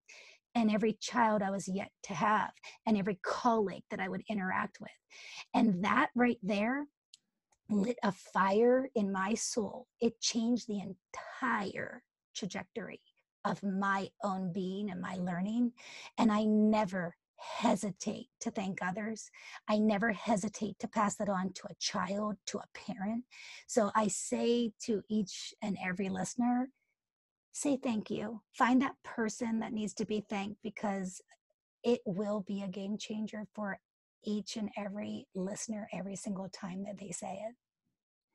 [0.56, 2.52] and every child I was yet to have
[2.86, 4.92] and every colleague that I would interact with.
[5.54, 6.86] And that right there
[7.72, 9.88] lit a fire in my soul.
[10.00, 12.04] It changed the entire
[12.36, 13.02] trajectory
[13.46, 15.72] of my own being and my learning.
[16.18, 19.32] And I never hesitate to thank others.
[19.68, 23.24] I never hesitate to pass that on to a child, to a parent.
[23.68, 26.70] So I say to each and every listener,
[27.52, 28.42] say thank you.
[28.54, 31.22] Find that person that needs to be thanked because
[31.84, 33.80] it will be a game changer for
[34.24, 37.56] each and every listener every single time that they say it.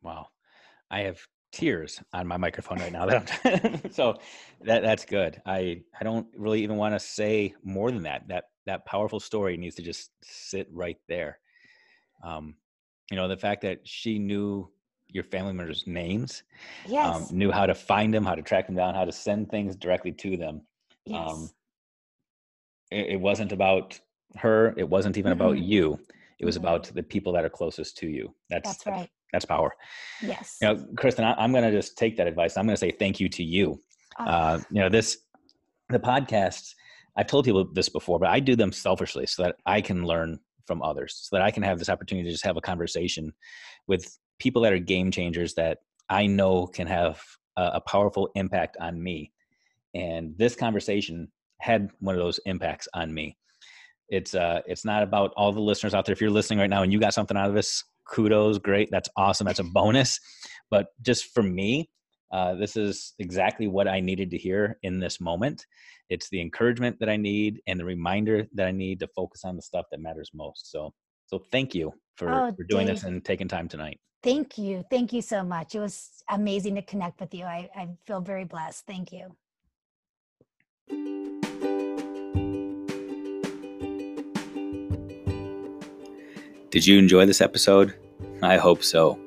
[0.02, 0.28] Wow.
[0.90, 1.20] I have
[1.52, 3.06] tears on my microphone right now.
[3.06, 4.18] That so
[4.62, 5.40] that that's good.
[5.46, 8.28] I I don't really even want to say more than that.
[8.28, 11.38] That that powerful story needs to just sit right there.
[12.22, 12.56] Um,
[13.10, 14.68] you know, the fact that she knew
[15.08, 16.42] your family members' names,
[16.86, 17.30] um, yes.
[17.30, 19.76] um, knew how to find them, how to track them down, how to send things
[19.76, 20.62] directly to them.
[21.04, 21.30] Yes.
[21.30, 21.50] Um,
[22.90, 23.98] it, it, wasn't about
[24.36, 24.74] her.
[24.76, 25.40] It wasn't even mm-hmm.
[25.40, 26.00] about you.
[26.40, 26.66] It was mm-hmm.
[26.66, 28.34] about the people that are closest to you.
[28.50, 29.10] That's, that's right.
[29.36, 29.74] That's power.
[30.22, 30.56] Yes.
[30.62, 32.56] You know, Kristen, I, am going to just take that advice.
[32.56, 33.78] I'm going to say thank you to you.
[34.18, 34.24] Oh.
[34.24, 35.18] Uh, you know, this,
[35.90, 36.72] the podcasts,
[37.18, 40.40] I've told people this before, but I do them selfishly so that I can learn
[40.66, 43.34] from others, so that I can have this opportunity to just have a conversation
[43.86, 45.78] with people that are game changers that
[46.08, 47.22] I know can have
[47.58, 49.32] a, a powerful impact on me.
[49.94, 51.30] And this conversation
[51.60, 53.36] had one of those impacts on me.
[54.08, 56.14] It's uh, it's not about all the listeners out there.
[56.14, 59.08] If you're listening right now and you got something out of this, kudos, great, that's
[59.16, 60.20] awesome, that's a bonus.
[60.70, 61.88] But just for me,
[62.32, 65.64] uh, this is exactly what I needed to hear in this moment.
[66.08, 69.56] It's the encouragement that I need and the reminder that I need to focus on
[69.56, 70.70] the stuff that matters most.
[70.70, 70.92] So,
[71.26, 72.96] so thank you for, oh, for doing Dave.
[72.96, 73.98] this and taking time tonight.
[74.22, 74.84] Thank you.
[74.90, 75.74] Thank you so much.
[75.74, 77.44] It was amazing to connect with you.
[77.44, 78.84] I, I feel very blessed.
[78.86, 79.36] Thank you.
[86.76, 87.94] Did you enjoy this episode?
[88.42, 89.18] I hope so.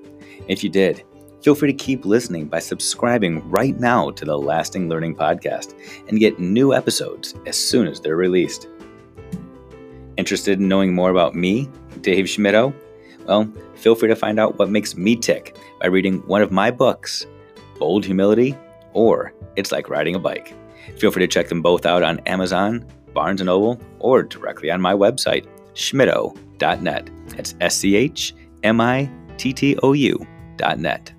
[0.47, 1.03] If you did,
[1.41, 5.73] Feel free to keep listening by subscribing right now to the Lasting Learning Podcast
[6.07, 8.67] and get new episodes as soon as they're released.
[10.17, 11.67] Interested in knowing more about me,
[12.01, 12.71] Dave Schmittou?
[13.25, 16.69] Well, feel free to find out what makes me tick by reading one of my
[16.69, 17.25] books,
[17.79, 18.55] Bold Humility
[18.93, 20.53] or It's Like Riding a Bike.
[20.99, 22.85] Feel free to check them both out on Amazon,
[23.15, 25.47] Barnes & Noble, or directly on my website,
[26.59, 27.09] schmittou.net.
[27.29, 31.13] That's S C H M I T T O U dot net.